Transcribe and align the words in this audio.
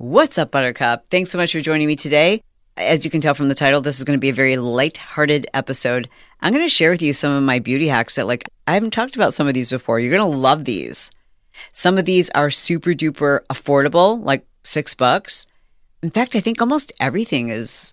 What's 0.00 0.38
up, 0.38 0.52
Buttercup? 0.52 1.08
Thanks 1.08 1.32
so 1.32 1.38
much 1.38 1.50
for 1.50 1.58
joining 1.58 1.88
me 1.88 1.96
today. 1.96 2.40
As 2.76 3.04
you 3.04 3.10
can 3.10 3.20
tell 3.20 3.34
from 3.34 3.48
the 3.48 3.54
title, 3.56 3.80
this 3.80 3.98
is 3.98 4.04
going 4.04 4.16
to 4.16 4.20
be 4.20 4.28
a 4.28 4.32
very 4.32 4.56
light-hearted 4.56 5.48
episode. 5.52 6.08
I'm 6.40 6.52
going 6.52 6.64
to 6.64 6.68
share 6.68 6.92
with 6.92 7.02
you 7.02 7.12
some 7.12 7.32
of 7.32 7.42
my 7.42 7.58
beauty 7.58 7.88
hacks 7.88 8.14
that, 8.14 8.28
like, 8.28 8.48
I 8.68 8.74
haven't 8.74 8.92
talked 8.92 9.16
about 9.16 9.34
some 9.34 9.48
of 9.48 9.54
these 9.54 9.70
before. 9.70 9.98
You're 9.98 10.16
going 10.16 10.30
to 10.30 10.38
love 10.38 10.66
these. 10.66 11.10
Some 11.72 11.98
of 11.98 12.04
these 12.04 12.30
are 12.30 12.48
super 12.48 12.90
duper 12.90 13.40
affordable, 13.50 14.24
like 14.24 14.46
six 14.62 14.94
bucks. 14.94 15.48
In 16.00 16.10
fact, 16.10 16.36
I 16.36 16.40
think 16.40 16.60
almost 16.60 16.92
everything 17.00 17.48
is 17.48 17.92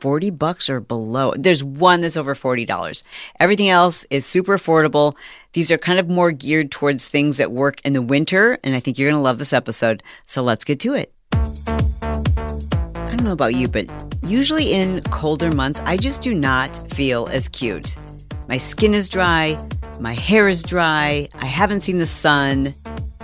40 0.00 0.28
bucks 0.28 0.68
or 0.68 0.78
below. 0.78 1.32
There's 1.38 1.64
one 1.64 2.02
that's 2.02 2.18
over 2.18 2.34
$40. 2.34 3.02
Everything 3.40 3.70
else 3.70 4.04
is 4.10 4.26
super 4.26 4.58
affordable. 4.58 5.16
These 5.54 5.72
are 5.72 5.78
kind 5.78 5.98
of 5.98 6.06
more 6.06 6.32
geared 6.32 6.70
towards 6.70 7.08
things 7.08 7.38
that 7.38 7.50
work 7.50 7.80
in 7.82 7.94
the 7.94 8.02
winter. 8.02 8.58
And 8.62 8.74
I 8.74 8.80
think 8.80 8.98
you're 8.98 9.08
going 9.08 9.18
to 9.18 9.24
love 9.24 9.38
this 9.38 9.54
episode. 9.54 10.02
So 10.26 10.42
let's 10.42 10.64
get 10.66 10.78
to 10.80 10.92
it. 10.92 11.14
Don't 13.20 13.26
know 13.26 13.32
about 13.32 13.54
you, 13.54 13.68
but 13.68 13.84
usually 14.22 14.72
in 14.72 15.02
colder 15.02 15.52
months, 15.52 15.82
I 15.84 15.98
just 15.98 16.22
do 16.22 16.32
not 16.32 16.74
feel 16.90 17.28
as 17.30 17.50
cute. 17.50 17.98
My 18.48 18.56
skin 18.56 18.94
is 18.94 19.10
dry, 19.10 19.58
my 20.00 20.14
hair 20.14 20.48
is 20.48 20.62
dry, 20.62 21.28
I 21.34 21.44
haven't 21.44 21.80
seen 21.80 21.98
the 21.98 22.06
sun, 22.06 22.72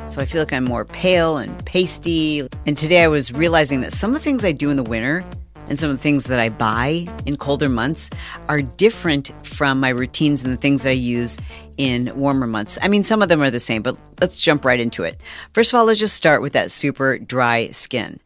so 0.07 0.21
I 0.21 0.27
feel 0.27 0.43
like 0.43 0.53
I'm 0.53 0.65
more 0.65 0.85
pale 0.85 1.39
and 1.39 1.65
pasty. 1.65 2.47
And 2.67 2.77
today 2.77 3.05
I 3.05 3.09
was 3.09 3.33
realizing 3.33 3.81
that 3.81 3.95
some 3.95 4.11
of 4.11 4.17
the 4.17 4.23
things 4.23 4.45
I 4.45 4.53
do 4.53 4.69
in 4.69 4.77
the 4.77 4.83
winter 4.83 5.25
and 5.67 5.79
some 5.79 5.89
of 5.89 5.97
the 5.97 6.03
things 6.03 6.25
that 6.25 6.41
I 6.41 6.51
buy 6.51 7.07
in 7.25 7.39
colder 7.39 7.71
months 7.71 8.11
are 8.51 8.61
different 8.61 9.33
from 9.47 9.81
my 9.81 9.89
routines 9.89 10.45
and 10.45 10.53
the 10.53 10.61
things 10.61 10.85
I 10.85 10.91
use 10.91 11.39
in 11.79 12.13
warmer 12.15 12.47
months. 12.47 12.79
I 12.83 12.89
mean, 12.89 13.03
some 13.03 13.23
of 13.23 13.31
them 13.31 13.41
are 13.41 13.51
the 13.51 13.61
same, 13.61 13.81
but 13.81 13.99
let's 14.21 14.43
jump 14.43 14.67
right 14.67 14.79
into 14.79 15.05
it. 15.05 15.23
First 15.55 15.73
of 15.73 15.79
all, 15.79 15.87
let's 15.87 16.01
just 16.01 16.17
start 16.17 16.43
with 16.43 16.53
that 16.53 16.71
super 16.71 17.17
dry 17.17 17.71
skin. 17.71 18.21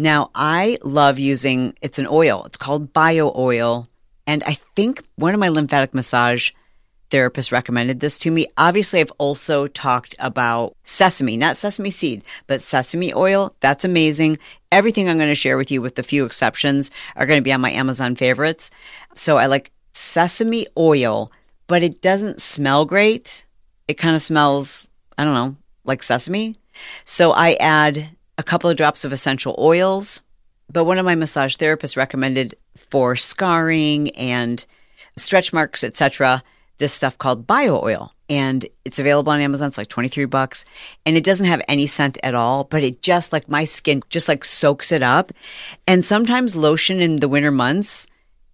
Now, 0.00 0.30
I 0.34 0.78
love 0.82 1.18
using 1.18 1.74
it's 1.82 1.98
an 1.98 2.06
oil. 2.06 2.44
It's 2.46 2.56
called 2.56 2.94
bio 2.94 3.34
oil, 3.36 3.86
and 4.26 4.42
I 4.44 4.54
think 4.74 5.04
one 5.16 5.34
of 5.34 5.40
my 5.40 5.50
lymphatic 5.50 5.92
massage 5.92 6.52
therapists 7.10 7.52
recommended 7.52 8.00
this 8.00 8.18
to 8.20 8.30
me. 8.30 8.46
Obviously, 8.56 9.00
I've 9.00 9.12
also 9.18 9.66
talked 9.66 10.14
about 10.18 10.74
sesame, 10.84 11.36
not 11.36 11.58
sesame 11.58 11.90
seed, 11.90 12.24
but 12.46 12.62
sesame 12.62 13.12
oil. 13.12 13.54
That's 13.60 13.84
amazing. 13.84 14.38
Everything 14.72 15.06
I'm 15.06 15.18
going 15.18 15.28
to 15.28 15.34
share 15.34 15.58
with 15.58 15.70
you, 15.70 15.82
with 15.82 15.98
a 15.98 16.02
few 16.02 16.24
exceptions, 16.24 16.90
are 17.14 17.26
going 17.26 17.38
to 17.38 17.44
be 17.44 17.52
on 17.52 17.60
my 17.60 17.70
Amazon 17.70 18.16
favorites. 18.16 18.70
So 19.14 19.36
I 19.36 19.44
like 19.44 19.70
sesame 19.92 20.66
oil, 20.78 21.30
but 21.66 21.82
it 21.82 22.00
doesn't 22.00 22.40
smell 22.40 22.86
great. 22.86 23.44
It 23.86 23.98
kind 23.98 24.16
of 24.16 24.22
smells, 24.22 24.88
I 25.18 25.24
don't 25.24 25.34
know, 25.34 25.56
like 25.84 26.02
sesame. 26.02 26.56
So 27.04 27.32
I 27.32 27.58
add 27.60 28.16
a 28.40 28.42
couple 28.42 28.70
of 28.70 28.76
drops 28.76 29.04
of 29.04 29.12
essential 29.12 29.54
oils. 29.58 30.22
But 30.72 30.84
one 30.84 30.98
of 30.98 31.04
my 31.04 31.14
massage 31.14 31.56
therapists 31.56 31.96
recommended 31.96 32.54
for 32.88 33.14
scarring 33.14 34.10
and 34.12 34.64
stretch 35.16 35.52
marks, 35.52 35.84
etc., 35.84 36.42
this 36.78 36.94
stuff 36.94 37.18
called 37.18 37.46
bio 37.46 37.82
oil. 37.84 38.14
And 38.30 38.64
it's 38.86 38.98
available 38.98 39.32
on 39.32 39.40
Amazon. 39.40 39.68
It's 39.68 39.76
like 39.76 39.88
23 39.88 40.24
bucks. 40.24 40.64
And 41.04 41.16
it 41.16 41.24
doesn't 41.24 41.46
have 41.46 41.60
any 41.68 41.86
scent 41.86 42.16
at 42.22 42.34
all, 42.34 42.64
but 42.64 42.82
it 42.82 43.02
just 43.02 43.32
like 43.32 43.48
my 43.48 43.64
skin 43.64 44.02
just 44.08 44.28
like 44.28 44.44
soaks 44.44 44.90
it 44.90 45.02
up. 45.02 45.32
And 45.86 46.02
sometimes 46.02 46.56
lotion 46.56 47.00
in 47.00 47.16
the 47.16 47.28
winter 47.28 47.50
months 47.50 48.06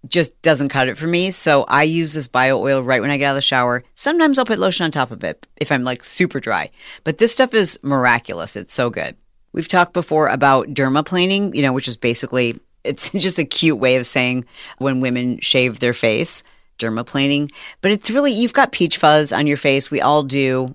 just 0.08 0.41
doesn't 0.42 0.70
cut 0.70 0.88
it 0.88 0.98
for 0.98 1.06
me. 1.06 1.30
So 1.30 1.64
I 1.69 1.84
use 1.84 2.14
this 2.14 2.26
bio 2.26 2.58
oil 2.58 2.82
right 2.82 3.02
when 3.02 3.10
I 3.10 3.19
get 3.19 3.26
out 3.26 3.32
of 3.32 3.36
the 3.36 3.42
shower. 3.42 3.84
Sometimes 3.94 4.38
I'll 4.38 4.46
put 4.46 4.58
lotion 4.58 4.84
on 4.84 4.91
top 4.91 5.12
of 5.12 5.22
it 5.22 5.46
if 5.56 5.70
I'm 5.70 5.84
like 5.84 6.02
super 6.02 6.41
dry. 6.41 6.70
But 7.04 7.19
this 7.19 7.32
stuff 7.32 7.54
is 7.54 7.78
miraculous. 7.82 8.56
It's 8.56 8.75
so 8.75 8.91
good. 8.91 9.16
We've 9.52 9.68
talked 9.68 9.92
before 9.92 10.28
about 10.28 10.68
dermaplaning, 10.68 11.54
you 11.54 11.62
know, 11.62 11.72
which 11.72 11.88
is 11.88 11.96
basically 11.96 12.58
it's 12.84 13.10
just 13.14 13.38
a 13.38 13.44
cute 13.44 13.78
way 13.78 13.96
of 13.96 14.06
saying 14.06 14.46
when 14.78 15.00
women 15.00 15.40
shave 15.40 15.80
their 15.80 15.92
face, 15.92 16.42
dermaplaning. 16.78 17.50
But 17.80 17.90
it's 17.90 18.10
really 18.10 18.32
you've 18.32 18.52
got 18.52 18.72
peach 18.72 18.98
fuzz 18.98 19.32
on 19.32 19.46
your 19.46 19.56
face. 19.56 19.90
We 19.90 20.00
all 20.00 20.22
do. 20.22 20.74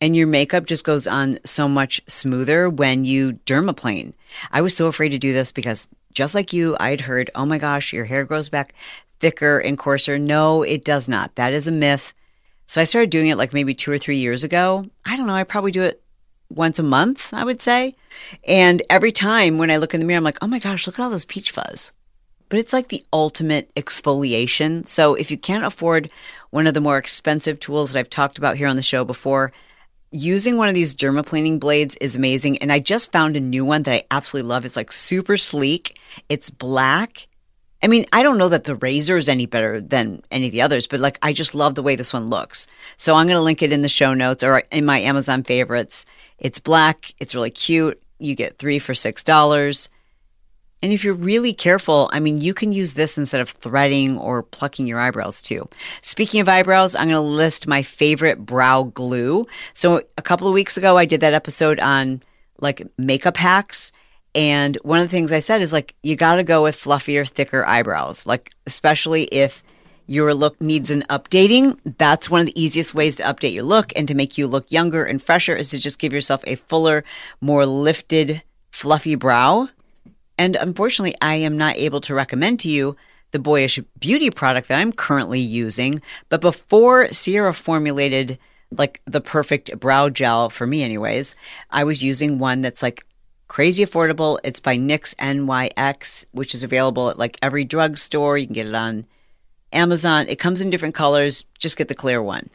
And 0.00 0.16
your 0.16 0.26
makeup 0.26 0.66
just 0.66 0.84
goes 0.84 1.06
on 1.06 1.38
so 1.44 1.68
much 1.68 2.00
smoother 2.08 2.68
when 2.68 3.04
you 3.04 3.34
dermaplane. 3.46 4.14
I 4.50 4.60
was 4.60 4.74
so 4.74 4.88
afraid 4.88 5.10
to 5.10 5.18
do 5.18 5.32
this 5.32 5.52
because 5.52 5.88
just 6.12 6.34
like 6.34 6.52
you, 6.52 6.76
I'd 6.80 7.02
heard, 7.02 7.30
oh 7.36 7.46
my 7.46 7.58
gosh, 7.58 7.92
your 7.92 8.06
hair 8.06 8.24
grows 8.24 8.48
back 8.48 8.74
thicker 9.20 9.58
and 9.58 9.78
coarser. 9.78 10.18
No, 10.18 10.64
it 10.64 10.84
does 10.84 11.08
not. 11.08 11.36
That 11.36 11.52
is 11.52 11.68
a 11.68 11.72
myth. 11.72 12.12
So 12.66 12.80
I 12.80 12.84
started 12.84 13.10
doing 13.10 13.28
it 13.28 13.36
like 13.36 13.52
maybe 13.52 13.74
two 13.74 13.92
or 13.92 13.98
three 13.98 14.16
years 14.16 14.42
ago. 14.42 14.84
I 15.06 15.16
don't 15.16 15.28
know. 15.28 15.34
I 15.34 15.44
probably 15.44 15.70
do 15.70 15.84
it 15.84 16.02
once 16.54 16.78
a 16.78 16.82
month, 16.82 17.32
I 17.32 17.44
would 17.44 17.62
say. 17.62 17.94
And 18.46 18.82
every 18.90 19.12
time 19.12 19.58
when 19.58 19.70
I 19.70 19.76
look 19.76 19.94
in 19.94 20.00
the 20.00 20.06
mirror, 20.06 20.18
I'm 20.18 20.24
like, 20.24 20.38
oh 20.42 20.46
my 20.46 20.58
gosh, 20.58 20.86
look 20.86 20.98
at 20.98 21.02
all 21.02 21.10
those 21.10 21.24
peach 21.24 21.50
fuzz. 21.50 21.92
But 22.48 22.58
it's 22.58 22.72
like 22.72 22.88
the 22.88 23.04
ultimate 23.12 23.74
exfoliation. 23.74 24.86
So 24.86 25.14
if 25.14 25.30
you 25.30 25.38
can't 25.38 25.64
afford 25.64 26.10
one 26.50 26.66
of 26.66 26.74
the 26.74 26.80
more 26.80 26.98
expensive 26.98 27.58
tools 27.58 27.92
that 27.92 27.98
I've 27.98 28.10
talked 28.10 28.36
about 28.36 28.56
here 28.56 28.68
on 28.68 28.76
the 28.76 28.82
show 28.82 29.04
before, 29.04 29.52
using 30.10 30.58
one 30.58 30.68
of 30.68 30.74
these 30.74 30.94
dermaplaning 30.94 31.58
blades 31.58 31.96
is 31.96 32.14
amazing. 32.14 32.58
And 32.58 32.70
I 32.70 32.78
just 32.78 33.10
found 33.10 33.36
a 33.36 33.40
new 33.40 33.64
one 33.64 33.84
that 33.84 33.94
I 33.94 34.04
absolutely 34.10 34.50
love. 34.50 34.64
It's 34.64 34.76
like 34.76 34.92
super 34.92 35.38
sleek. 35.38 35.98
It's 36.28 36.50
black. 36.50 37.26
I 37.82 37.88
mean, 37.88 38.06
I 38.12 38.22
don't 38.22 38.38
know 38.38 38.48
that 38.48 38.64
the 38.64 38.76
razor 38.76 39.16
is 39.16 39.28
any 39.28 39.46
better 39.46 39.80
than 39.80 40.22
any 40.30 40.46
of 40.46 40.52
the 40.52 40.62
others, 40.62 40.86
but 40.86 41.00
like 41.00 41.18
I 41.20 41.32
just 41.32 41.54
love 41.54 41.74
the 41.74 41.82
way 41.82 41.96
this 41.96 42.12
one 42.12 42.30
looks. 42.30 42.68
So 42.96 43.16
I'm 43.16 43.26
going 43.26 43.36
to 43.36 43.42
link 43.42 43.60
it 43.60 43.72
in 43.72 43.82
the 43.82 43.88
show 43.88 44.14
notes 44.14 44.44
or 44.44 44.62
in 44.70 44.84
my 44.84 44.98
Amazon 45.00 45.42
favorites. 45.42 46.06
It's 46.38 46.60
black, 46.60 47.12
it's 47.18 47.34
really 47.34 47.50
cute. 47.50 48.00
You 48.18 48.36
get 48.36 48.58
three 48.58 48.78
for 48.78 48.92
$6. 48.92 49.88
And 50.82 50.92
if 50.92 51.04
you're 51.04 51.14
really 51.14 51.52
careful, 51.52 52.08
I 52.12 52.18
mean, 52.18 52.38
you 52.38 52.54
can 52.54 52.72
use 52.72 52.94
this 52.94 53.16
instead 53.16 53.40
of 53.40 53.50
threading 53.50 54.18
or 54.18 54.42
plucking 54.42 54.86
your 54.86 54.98
eyebrows 54.98 55.40
too. 55.40 55.68
Speaking 56.02 56.40
of 56.40 56.48
eyebrows, 56.48 56.96
I'm 56.96 57.08
going 57.08 57.14
to 57.14 57.20
list 57.20 57.68
my 57.68 57.82
favorite 57.82 58.44
brow 58.44 58.84
glue. 58.84 59.46
So 59.74 60.02
a 60.18 60.22
couple 60.22 60.48
of 60.48 60.54
weeks 60.54 60.76
ago, 60.76 60.96
I 60.96 61.04
did 61.04 61.20
that 61.20 61.34
episode 61.34 61.78
on 61.78 62.22
like 62.60 62.86
makeup 62.98 63.36
hacks. 63.36 63.92
And 64.34 64.76
one 64.82 65.00
of 65.00 65.06
the 65.06 65.10
things 65.10 65.32
I 65.32 65.40
said 65.40 65.60
is 65.60 65.72
like, 65.72 65.94
you 66.02 66.16
got 66.16 66.36
to 66.36 66.44
go 66.44 66.62
with 66.62 66.76
fluffier, 66.76 67.28
thicker 67.28 67.66
eyebrows, 67.66 68.26
like, 68.26 68.50
especially 68.66 69.24
if 69.24 69.62
your 70.06 70.34
look 70.34 70.60
needs 70.60 70.90
an 70.90 71.04
updating, 71.08 71.78
that's 71.98 72.30
one 72.30 72.40
of 72.40 72.46
the 72.46 72.60
easiest 72.60 72.94
ways 72.94 73.16
to 73.16 73.22
update 73.22 73.52
your 73.52 73.64
look 73.64 73.92
and 73.94 74.08
to 74.08 74.14
make 74.14 74.36
you 74.36 74.46
look 74.46 74.70
younger 74.70 75.04
and 75.04 75.22
fresher 75.22 75.54
is 75.54 75.68
to 75.68 75.78
just 75.78 75.98
give 75.98 76.12
yourself 76.12 76.42
a 76.46 76.56
fuller, 76.56 77.04
more 77.40 77.66
lifted, 77.66 78.42
fluffy 78.70 79.14
brow. 79.14 79.68
And 80.38 80.56
unfortunately, 80.56 81.14
I 81.20 81.36
am 81.36 81.56
not 81.56 81.76
able 81.76 82.00
to 82.02 82.14
recommend 82.14 82.60
to 82.60 82.68
you 82.68 82.96
the 83.30 83.38
Boyish 83.38 83.78
Beauty 83.98 84.30
product 84.30 84.68
that 84.68 84.78
I'm 84.78 84.92
currently 84.92 85.40
using. 85.40 86.02
But 86.28 86.40
before 86.40 87.08
Sierra 87.12 87.54
formulated 87.54 88.38
like 88.70 89.02
the 89.04 89.20
perfect 89.20 89.78
brow 89.78 90.08
gel 90.08 90.50
for 90.50 90.66
me, 90.66 90.82
anyways, 90.82 91.36
I 91.70 91.84
was 91.84 92.02
using 92.02 92.38
one 92.38 92.62
that's 92.62 92.82
like 92.82 93.04
crazy 93.52 93.84
affordable. 93.84 94.38
It's 94.42 94.60
by 94.60 94.78
NYX 94.78 95.14
NYX, 95.16 96.24
which 96.32 96.54
is 96.54 96.64
available 96.64 97.10
at 97.10 97.18
like 97.18 97.36
every 97.42 97.66
drugstore. 97.66 98.38
You 98.38 98.46
can 98.46 98.54
get 98.54 98.66
it 98.66 98.74
on 98.74 99.04
Amazon. 99.74 100.24
It 100.26 100.38
comes 100.38 100.62
in 100.62 100.70
different 100.70 100.94
colors. 100.94 101.44
Just 101.58 101.76
get 101.76 101.88
the 101.88 101.94
clear 101.94 102.22
one. 102.22 102.48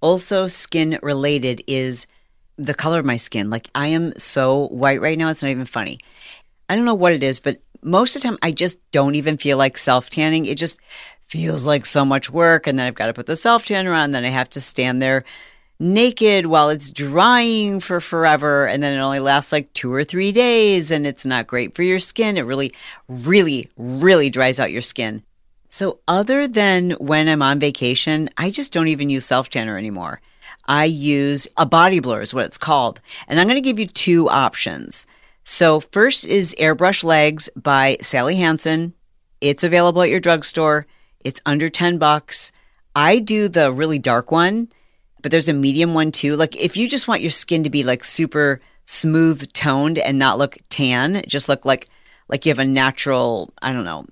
Also, 0.00 0.48
skin 0.48 0.98
related 1.04 1.62
is 1.68 2.08
the 2.56 2.74
color 2.74 2.98
of 2.98 3.04
my 3.04 3.16
skin. 3.16 3.48
Like, 3.48 3.70
I 3.76 3.86
am 3.86 4.12
so 4.18 4.66
white 4.70 5.00
right 5.00 5.16
now, 5.16 5.28
it's 5.28 5.40
not 5.40 5.50
even 5.50 5.64
funny. 5.64 6.00
I 6.68 6.74
don't 6.74 6.84
know 6.84 6.94
what 6.94 7.12
it 7.12 7.22
is, 7.22 7.38
but 7.38 7.58
most 7.80 8.16
of 8.16 8.22
the 8.22 8.28
time, 8.28 8.38
I 8.42 8.50
just 8.50 8.80
don't 8.90 9.14
even 9.14 9.36
feel 9.36 9.56
like 9.56 9.78
self 9.78 10.10
tanning. 10.10 10.46
It 10.46 10.58
just 10.58 10.80
feels 11.28 11.64
like 11.64 11.86
so 11.86 12.04
much 12.04 12.28
work. 12.28 12.66
And 12.66 12.76
then 12.76 12.88
I've 12.88 12.96
got 12.96 13.06
to 13.06 13.14
put 13.14 13.26
the 13.26 13.36
self 13.36 13.66
tanner 13.66 13.92
on. 13.92 14.10
Then 14.10 14.24
I 14.24 14.30
have 14.30 14.50
to 14.50 14.60
stand 14.60 15.00
there 15.00 15.24
naked 15.80 16.46
while 16.46 16.68
it's 16.68 16.90
drying 16.90 17.80
for 17.80 18.00
forever. 18.00 18.66
And 18.66 18.82
then 18.82 18.94
it 18.94 19.00
only 19.00 19.20
lasts 19.20 19.52
like 19.52 19.72
two 19.72 19.92
or 19.92 20.04
three 20.04 20.32
days. 20.32 20.90
And 20.90 21.06
it's 21.06 21.26
not 21.26 21.46
great 21.46 21.74
for 21.74 21.82
your 21.82 21.98
skin. 21.98 22.36
It 22.36 22.42
really, 22.42 22.72
really, 23.08 23.70
really 23.76 24.30
dries 24.30 24.58
out 24.58 24.72
your 24.72 24.80
skin. 24.80 25.22
So, 25.70 26.00
other 26.08 26.48
than 26.48 26.92
when 26.92 27.28
I'm 27.28 27.42
on 27.42 27.58
vacation, 27.58 28.30
I 28.38 28.50
just 28.50 28.72
don't 28.72 28.88
even 28.88 29.10
use 29.10 29.26
self 29.26 29.50
tanner 29.50 29.76
anymore. 29.76 30.20
I 30.64 30.84
use 30.84 31.46
a 31.56 31.66
body 31.66 32.00
blur, 32.00 32.22
is 32.22 32.32
what 32.32 32.46
it's 32.46 32.58
called. 32.58 33.00
And 33.26 33.38
I'm 33.38 33.46
going 33.46 33.62
to 33.62 33.62
give 33.62 33.78
you 33.78 33.86
two 33.86 34.28
options. 34.30 35.06
So, 35.44 35.80
first 35.80 36.24
is 36.24 36.54
Airbrush 36.58 37.04
Legs 37.04 37.50
by 37.54 37.98
Sally 38.00 38.36
Hansen. 38.36 38.94
It's 39.40 39.64
available 39.64 40.02
at 40.02 40.10
your 40.10 40.20
drugstore. 40.20 40.86
It's 41.20 41.40
under 41.44 41.68
10 41.68 41.98
bucks. 41.98 42.50
I 42.94 43.18
do 43.18 43.48
the 43.48 43.70
really 43.70 43.98
dark 43.98 44.30
one, 44.30 44.68
but 45.22 45.30
there's 45.30 45.48
a 45.48 45.52
medium 45.52 45.94
one 45.94 46.12
too. 46.12 46.36
Like, 46.36 46.56
if 46.56 46.76
you 46.76 46.88
just 46.88 47.08
want 47.08 47.20
your 47.20 47.30
skin 47.30 47.64
to 47.64 47.70
be 47.70 47.84
like 47.84 48.04
super 48.04 48.60
smooth 48.86 49.52
toned 49.52 49.98
and 49.98 50.18
not 50.18 50.38
look 50.38 50.58
tan, 50.68 51.22
just 51.26 51.48
look 51.48 51.64
like 51.64 51.88
like 52.28 52.44
you 52.44 52.50
have 52.50 52.58
a 52.58 52.64
natural, 52.64 53.52
I 53.62 53.72
don't 53.72 53.84
know, 53.84 54.06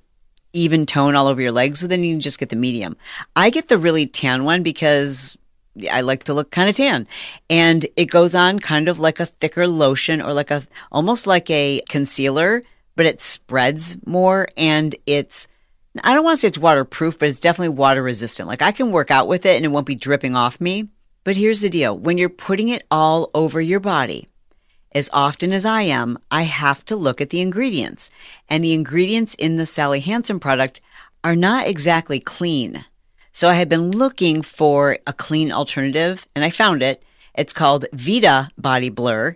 even 0.52 0.86
tone 0.86 1.14
all 1.14 1.26
over 1.26 1.40
your 1.40 1.52
legs, 1.52 1.80
so 1.80 1.86
then 1.86 2.02
you 2.02 2.14
can 2.14 2.20
just 2.20 2.38
get 2.38 2.48
the 2.48 2.56
medium. 2.56 2.96
I 3.34 3.50
get 3.50 3.68
the 3.68 3.78
really 3.78 4.06
tan 4.06 4.44
one 4.44 4.62
because 4.62 5.36
I 5.90 6.00
like 6.00 6.24
to 6.24 6.34
look 6.34 6.50
kind 6.50 6.68
of 6.68 6.76
tan. 6.76 7.06
And 7.50 7.84
it 7.96 8.06
goes 8.06 8.34
on 8.34 8.58
kind 8.58 8.88
of 8.88 8.98
like 8.98 9.20
a 9.20 9.26
thicker 9.26 9.66
lotion 9.66 10.22
or 10.22 10.32
like 10.32 10.50
a 10.50 10.62
almost 10.90 11.26
like 11.26 11.50
a 11.50 11.82
concealer, 11.88 12.62
but 12.96 13.06
it 13.06 13.20
spreads 13.20 13.96
more 14.06 14.48
and 14.56 14.96
it's 15.06 15.48
I 16.02 16.14
don't 16.14 16.24
want 16.24 16.36
to 16.36 16.40
say 16.40 16.48
it's 16.48 16.58
waterproof, 16.58 17.18
but 17.18 17.28
it's 17.28 17.40
definitely 17.40 17.70
water 17.70 18.02
resistant. 18.02 18.48
Like 18.48 18.62
I 18.62 18.72
can 18.72 18.90
work 18.90 19.10
out 19.10 19.28
with 19.28 19.46
it 19.46 19.56
and 19.56 19.64
it 19.64 19.68
won't 19.68 19.86
be 19.86 19.94
dripping 19.94 20.36
off 20.36 20.60
me. 20.60 20.88
But 21.26 21.36
here's 21.36 21.60
the 21.60 21.68
deal. 21.68 21.98
When 21.98 22.18
you're 22.18 22.28
putting 22.28 22.68
it 22.68 22.86
all 22.88 23.32
over 23.34 23.60
your 23.60 23.80
body, 23.80 24.28
as 24.92 25.10
often 25.12 25.52
as 25.52 25.66
I 25.66 25.82
am, 25.82 26.20
I 26.30 26.42
have 26.42 26.84
to 26.84 26.94
look 26.94 27.20
at 27.20 27.30
the 27.30 27.40
ingredients. 27.40 28.10
And 28.48 28.62
the 28.62 28.72
ingredients 28.72 29.34
in 29.34 29.56
the 29.56 29.66
Sally 29.66 29.98
Hansen 29.98 30.38
product 30.38 30.80
are 31.24 31.34
not 31.34 31.66
exactly 31.66 32.20
clean. 32.20 32.84
So 33.32 33.48
I 33.48 33.54
had 33.54 33.68
been 33.68 33.90
looking 33.90 34.40
for 34.40 34.98
a 35.04 35.12
clean 35.12 35.50
alternative 35.50 36.28
and 36.36 36.44
I 36.44 36.50
found 36.50 36.80
it. 36.80 37.02
It's 37.34 37.52
called 37.52 37.86
Vita 37.92 38.50
Body 38.56 38.88
Blur 38.88 39.34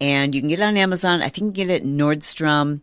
and 0.00 0.36
you 0.36 0.40
can 0.40 0.50
get 0.50 0.60
it 0.60 0.62
on 0.62 0.76
Amazon. 0.76 1.20
I 1.20 1.30
think 1.30 1.58
you 1.58 1.64
can 1.64 1.66
get 1.66 1.70
it 1.70 1.82
at 1.82 1.88
Nordstrom, 1.88 2.80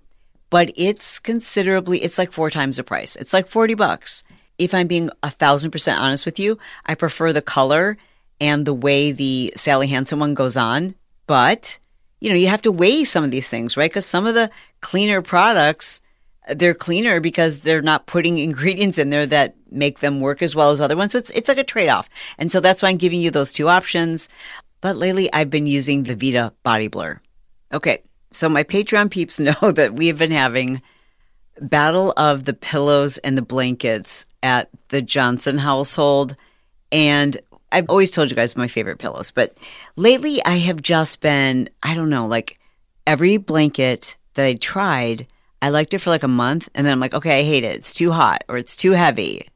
but 0.49 0.73
it's 0.75 1.19
considerably, 1.19 1.99
it's 1.99 2.17
like 2.17 2.33
four 2.33 2.49
times 2.49 2.75
the 2.75 2.83
price. 2.83 3.15
It's 3.15 3.31
like 3.31 3.47
40 3.47 3.75
bucks. 3.75 4.25
If 4.57 4.73
I'm 4.73 4.87
being 4.87 5.09
a 5.23 5.29
thousand 5.29 5.71
percent 5.71 6.01
honest 6.01 6.25
with 6.25 6.37
you, 6.37 6.59
I 6.85 6.95
prefer 6.95 7.31
the 7.31 7.41
color 7.41 7.97
and 8.41 8.65
the 8.65 8.73
way 8.73 9.13
the 9.13 9.53
Sally 9.55 9.87
Hansen 9.87 10.19
one 10.19 10.33
goes 10.33 10.57
on, 10.57 10.95
but 11.27 11.79
you 12.19 12.29
know, 12.29 12.35
you 12.35 12.47
have 12.47 12.61
to 12.63 12.71
weigh 12.71 13.03
some 13.03 13.23
of 13.23 13.31
these 13.31 13.49
things, 13.49 13.77
right? 13.77 13.89
Because 13.89 14.05
some 14.05 14.27
of 14.27 14.35
the 14.35 14.51
cleaner 14.81 15.21
products, 15.21 16.01
they're 16.49 16.73
cleaner 16.73 17.19
because 17.19 17.61
they're 17.61 17.81
not 17.81 18.05
putting 18.05 18.37
ingredients 18.39 18.97
in 18.97 19.09
there 19.09 19.25
that 19.27 19.55
make 19.69 19.99
them 19.99 20.19
work 20.19 20.41
as 20.41 20.55
well 20.55 20.71
as 20.71 20.81
other 20.81 20.97
ones. 20.97 21.13
So 21.13 21.17
it's, 21.19 21.29
it's 21.31 21.47
like 21.49 21.57
a 21.57 21.63
trade 21.63 21.89
off. 21.89 22.09
And 22.37 22.51
so 22.51 22.59
that's 22.59 22.81
why 22.81 22.89
I'm 22.89 22.97
giving 22.97 23.21
you 23.21 23.31
those 23.31 23.53
two 23.53 23.69
options. 23.69 24.27
But 24.81 24.95
lately 24.95 25.31
I've 25.31 25.49
been 25.49 25.67
using 25.67 26.03
the 26.03 26.15
Vita 26.15 26.53
Body 26.63 26.87
Blur. 26.87 27.21
Okay. 27.73 28.03
So 28.31 28.49
my 28.49 28.63
Patreon 28.63 29.09
peeps 29.09 29.39
know 29.39 29.71
that 29.71 29.93
we 29.93 30.07
have 30.07 30.17
been 30.17 30.31
having 30.31 30.81
battle 31.59 32.13
of 32.17 32.45
the 32.45 32.53
pillows 32.53 33.17
and 33.19 33.37
the 33.37 33.43
blankets 33.43 34.25
at 34.43 34.69
the 34.89 35.01
Johnson 35.01 35.59
household. 35.59 36.35
And 36.91 37.37
I've 37.71 37.89
always 37.89 38.11
told 38.11 38.29
you 38.29 38.35
guys 38.35 38.55
my 38.55 38.67
favorite 38.67 38.99
pillows, 38.99 39.31
but 39.31 39.57
lately 39.95 40.43
I 40.43 40.57
have 40.57 40.81
just 40.81 41.21
been, 41.21 41.69
I 41.81 41.93
don't 41.93 42.09
know, 42.09 42.27
like 42.27 42.59
every 43.07 43.37
blanket 43.37 44.17
that 44.33 44.45
I 44.45 44.53
tried, 44.55 45.27
I 45.61 45.69
liked 45.69 45.93
it 45.93 45.99
for 45.99 46.09
like 46.09 46.23
a 46.23 46.27
month 46.27 46.69
and 46.73 46.85
then 46.85 46.93
I'm 46.93 46.99
like, 46.99 47.13
okay, 47.13 47.39
I 47.39 47.43
hate 47.43 47.63
it. 47.63 47.75
It's 47.75 47.93
too 47.93 48.11
hot 48.11 48.43
or 48.47 48.57
it's 48.57 48.75
too 48.75 48.91
heavy 48.91 49.47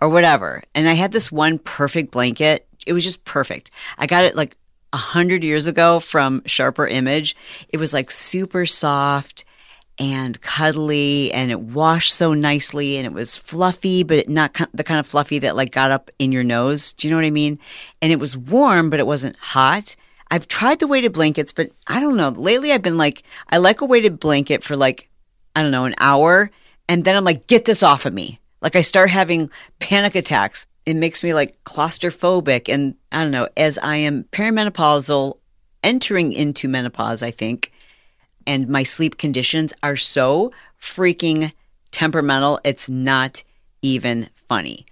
or 0.00 0.08
whatever. 0.08 0.62
And 0.74 0.88
I 0.88 0.94
had 0.94 1.12
this 1.12 1.32
one 1.32 1.58
perfect 1.58 2.10
blanket. 2.10 2.66
It 2.86 2.92
was 2.92 3.04
just 3.04 3.24
perfect. 3.24 3.70
I 3.96 4.06
got 4.06 4.24
it 4.24 4.36
like 4.36 4.56
a 4.92 4.96
hundred 4.96 5.44
years 5.44 5.66
ago 5.66 6.00
from 6.00 6.42
Sharper 6.46 6.86
Image. 6.86 7.36
It 7.68 7.78
was 7.78 7.92
like 7.92 8.10
super 8.10 8.66
soft 8.66 9.44
and 9.98 10.40
cuddly 10.40 11.32
and 11.32 11.50
it 11.50 11.60
washed 11.60 12.14
so 12.14 12.32
nicely 12.34 12.96
and 12.96 13.06
it 13.06 13.12
was 13.12 13.36
fluffy, 13.36 14.04
but 14.04 14.28
not 14.28 14.54
the 14.72 14.84
kind 14.84 15.00
of 15.00 15.06
fluffy 15.06 15.40
that 15.40 15.56
like 15.56 15.72
got 15.72 15.90
up 15.90 16.10
in 16.18 16.30
your 16.30 16.44
nose. 16.44 16.92
Do 16.92 17.06
you 17.06 17.10
know 17.10 17.18
what 17.18 17.26
I 17.26 17.30
mean? 17.30 17.58
And 18.00 18.12
it 18.12 18.20
was 18.20 18.36
warm, 18.36 18.90
but 18.90 19.00
it 19.00 19.06
wasn't 19.06 19.36
hot. 19.36 19.96
I've 20.30 20.46
tried 20.46 20.78
the 20.78 20.86
weighted 20.86 21.12
blankets, 21.12 21.52
but 21.52 21.70
I 21.86 22.00
don't 22.00 22.16
know. 22.16 22.28
Lately 22.28 22.72
I've 22.72 22.82
been 22.82 22.98
like, 22.98 23.22
I 23.48 23.56
like 23.56 23.80
a 23.80 23.86
weighted 23.86 24.20
blanket 24.20 24.62
for 24.62 24.76
like, 24.76 25.08
I 25.56 25.62
don't 25.62 25.72
know, 25.72 25.86
an 25.86 25.94
hour. 25.98 26.50
And 26.88 27.04
then 27.04 27.16
I'm 27.16 27.24
like, 27.24 27.46
get 27.46 27.64
this 27.64 27.82
off 27.82 28.06
of 28.06 28.12
me. 28.12 28.38
Like 28.60 28.76
I 28.76 28.82
start 28.82 29.10
having 29.10 29.50
panic 29.78 30.14
attacks. 30.14 30.66
It 30.86 30.96
makes 30.96 31.22
me 31.22 31.34
like 31.34 31.62
claustrophobic. 31.64 32.72
And 32.72 32.94
I 33.10 33.22
don't 33.22 33.30
know, 33.30 33.48
as 33.56 33.78
I 33.78 33.96
am 33.96 34.24
perimenopausal, 34.24 35.38
entering 35.82 36.32
into 36.32 36.68
menopause, 36.68 37.22
I 37.22 37.30
think, 37.30 37.72
and 38.48 38.66
my 38.66 38.82
sleep 38.82 39.18
conditions 39.18 39.74
are 39.82 39.96
so 39.96 40.50
freaking 40.80 41.52
temperamental. 41.90 42.58
It's 42.64 42.88
not 42.88 43.44
even 43.82 44.30
funny. 44.48 44.86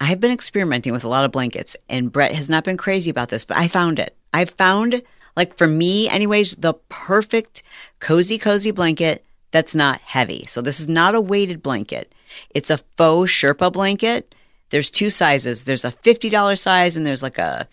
I 0.00 0.06
have 0.06 0.18
been 0.18 0.32
experimenting 0.32 0.92
with 0.92 1.04
a 1.04 1.08
lot 1.08 1.24
of 1.24 1.30
blankets, 1.30 1.76
and 1.88 2.10
Brett 2.10 2.34
has 2.34 2.50
not 2.50 2.64
been 2.64 2.78
crazy 2.78 3.10
about 3.10 3.28
this, 3.28 3.44
but 3.44 3.58
I 3.58 3.68
found 3.68 3.98
it. 3.98 4.16
I 4.32 4.46
found, 4.46 5.02
like 5.36 5.56
for 5.56 5.68
me, 5.68 6.08
anyways, 6.08 6.56
the 6.56 6.72
perfect 6.88 7.62
cozy, 8.00 8.38
cozy 8.38 8.70
blanket 8.70 9.24
that's 9.50 9.74
not 9.74 10.00
heavy. 10.00 10.46
So 10.46 10.62
this 10.62 10.80
is 10.80 10.88
not 10.88 11.14
a 11.14 11.20
weighted 11.20 11.62
blanket. 11.62 12.12
It's 12.50 12.70
a 12.70 12.78
faux 12.96 13.30
Sherpa 13.30 13.70
blanket. 13.70 14.34
There's 14.70 14.90
two 14.90 15.10
sizes. 15.10 15.64
There's 15.64 15.84
a 15.84 15.92
$50 15.92 16.58
size 16.58 16.96
and 16.96 17.04
there's 17.04 17.22
like 17.22 17.36
a, 17.36 17.68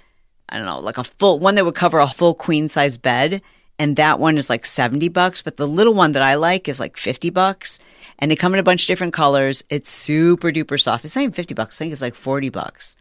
I 0.49 0.57
don't 0.57 0.65
know, 0.65 0.79
like 0.81 0.97
a 0.97 1.05
full 1.05 1.39
one 1.39 1.55
that 1.55 1.63
would 1.63 1.75
cover 1.75 1.99
a 1.99 2.07
full 2.07 2.33
queen 2.33 2.67
size 2.67 2.97
bed 2.97 3.41
and 3.79 3.95
that 3.95 4.19
one 4.19 4.37
is 4.37 4.49
like 4.49 4.65
70 4.65 5.07
bucks, 5.07 5.41
but 5.41 5.55
the 5.55 5.67
little 5.67 5.93
one 5.93 6.11
that 6.11 6.21
I 6.21 6.35
like 6.35 6.67
is 6.67 6.79
like 6.79 6.97
50 6.97 7.29
bucks. 7.29 7.79
And 8.19 8.29
they 8.29 8.35
come 8.35 8.53
in 8.53 8.59
a 8.59 8.63
bunch 8.63 8.83
of 8.83 8.87
different 8.87 9.13
colors. 9.13 9.63
It's 9.69 9.89
super 9.89 10.51
duper 10.51 10.79
soft. 10.79 11.05
It's 11.05 11.15
not 11.15 11.21
even 11.21 11.31
50 11.31 11.53
bucks. 11.53 11.77
I 11.77 11.85
think 11.85 11.93
it's 11.93 12.01
like 12.01 12.15
40 12.15 12.49
bucks. 12.49 12.97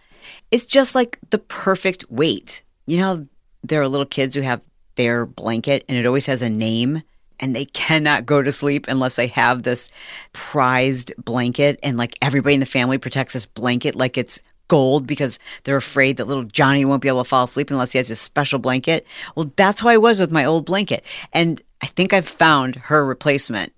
It's 0.52 0.64
just 0.64 0.94
like 0.94 1.18
the 1.30 1.38
perfect 1.38 2.04
weight. 2.08 2.62
You 2.86 2.98
know, 2.98 3.26
there 3.64 3.82
are 3.82 3.88
little 3.88 4.06
kids 4.06 4.36
who 4.36 4.42
have 4.42 4.60
their 4.94 5.26
blanket 5.26 5.84
and 5.88 5.98
it 5.98 6.06
always 6.06 6.26
has 6.26 6.42
a 6.42 6.48
name 6.48 7.02
and 7.40 7.54
they 7.54 7.64
cannot 7.64 8.26
go 8.26 8.42
to 8.42 8.52
sleep 8.52 8.86
unless 8.88 9.16
they 9.16 9.28
have 9.28 9.62
this 9.62 9.90
prized 10.32 11.12
blanket 11.18 11.78
and 11.82 11.96
like 11.96 12.16
everybody 12.22 12.54
in 12.54 12.60
the 12.60 12.66
family 12.66 12.98
protects 12.98 13.34
this 13.34 13.46
blanket 13.46 13.94
like 13.94 14.18
it's 14.18 14.40
gold 14.68 15.06
because 15.06 15.38
they're 15.64 15.76
afraid 15.76 16.16
that 16.16 16.26
little 16.26 16.44
Johnny 16.44 16.84
won't 16.84 17.02
be 17.02 17.08
able 17.08 17.24
to 17.24 17.28
fall 17.28 17.44
asleep 17.44 17.70
unless 17.70 17.92
he 17.92 17.98
has 17.98 18.08
his 18.08 18.20
special 18.20 18.58
blanket. 18.58 19.06
Well, 19.34 19.52
that's 19.56 19.80
how 19.80 19.88
I 19.88 19.96
was 19.96 20.20
with 20.20 20.30
my 20.30 20.44
old 20.44 20.66
blanket. 20.66 21.04
And 21.32 21.60
I 21.82 21.86
think 21.86 22.12
I've 22.12 22.28
found 22.28 22.76
her 22.76 23.04
replacement. 23.04 23.72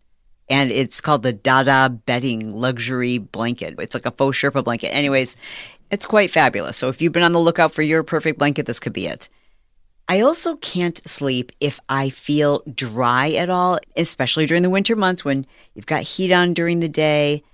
And 0.49 0.73
it's 0.73 1.01
called 1.01 1.23
the 1.23 1.33
Dada 1.33 1.89
Bedding 1.89 2.51
Luxury 2.53 3.19
Blanket. 3.19 3.77
It's 3.79 3.95
like 3.95 4.07
a 4.07 4.11
faux 4.11 4.37
Sherpa 4.37 4.65
blanket. 4.65 4.89
Anyways, 4.89 5.37
it's 5.93 6.07
quite 6.07 6.31
fabulous. 6.31 6.77
So 6.77 6.89
if 6.89 7.01
you've 7.01 7.13
been 7.13 7.23
on 7.23 7.33
the 7.33 7.39
lookout 7.41 7.73
for 7.73 7.83
your 7.83 8.03
perfect 8.03 8.39
blanket, 8.39 8.67
this 8.67 8.81
could 8.81 8.93
be 8.93 9.07
it. 9.07 9.29
I 10.09 10.23
also 10.23 10.57
can't 10.57 11.01
sleep 11.09 11.53
if 11.61 11.79
I 11.89 12.11
feel 12.11 12.65
dry 12.75 13.31
at 13.31 13.49
all, 13.49 13.79
especially 13.97 14.47
during 14.47 14.65
the 14.65 14.71
winter 14.71 14.97
months 14.97 15.25
when 15.25 15.47
you've 15.75 15.87
got 15.87 16.03
heat 16.03 16.33
on 16.33 16.53
during 16.53 16.81
the 16.81 16.89
day. 16.89 17.45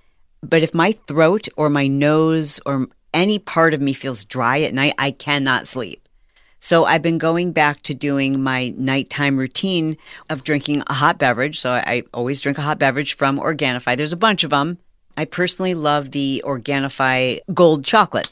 But 0.41 0.63
if 0.63 0.73
my 0.73 0.93
throat 1.07 1.47
or 1.55 1.69
my 1.69 1.85
nose 1.85 2.59
or 2.65 2.87
any 3.17 3.39
part 3.39 3.73
of 3.73 3.81
me 3.81 3.93
feels 3.93 4.23
dry 4.23 4.61
at 4.61 4.73
night, 4.73 4.93
I 4.97 5.11
cannot 5.11 5.67
sleep. 5.67 6.07
So 6.59 6.85
I've 6.85 7.01
been 7.01 7.17
going 7.17 7.51
back 7.51 7.81
to 7.83 7.93
doing 7.93 8.41
my 8.41 8.73
nighttime 8.77 9.37
routine 9.37 9.97
of 10.29 10.43
drinking 10.43 10.83
a 10.87 10.93
hot 10.93 11.17
beverage. 11.17 11.59
So 11.59 11.73
I 11.73 12.03
always 12.13 12.41
drink 12.41 12.57
a 12.57 12.61
hot 12.61 12.79
beverage 12.79 13.15
from 13.15 13.39
Organifi. 13.39 13.97
There's 13.97 14.13
a 14.13 14.17
bunch 14.17 14.43
of 14.43 14.51
them. 14.51 14.77
I 15.15 15.25
personally 15.25 15.73
love 15.73 16.11
the 16.11 16.43
Organifi 16.45 17.39
gold 17.53 17.83
chocolate. 17.83 18.31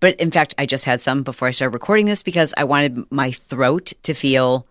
But 0.00 0.16
in 0.16 0.30
fact, 0.30 0.54
I 0.58 0.66
just 0.66 0.84
had 0.84 1.00
some 1.00 1.22
before 1.22 1.48
I 1.48 1.52
started 1.52 1.74
recording 1.74 2.06
this 2.06 2.22
because 2.22 2.54
I 2.56 2.64
wanted 2.64 3.10
my 3.10 3.30
throat 3.30 3.92
to 4.02 4.14
feel 4.14 4.66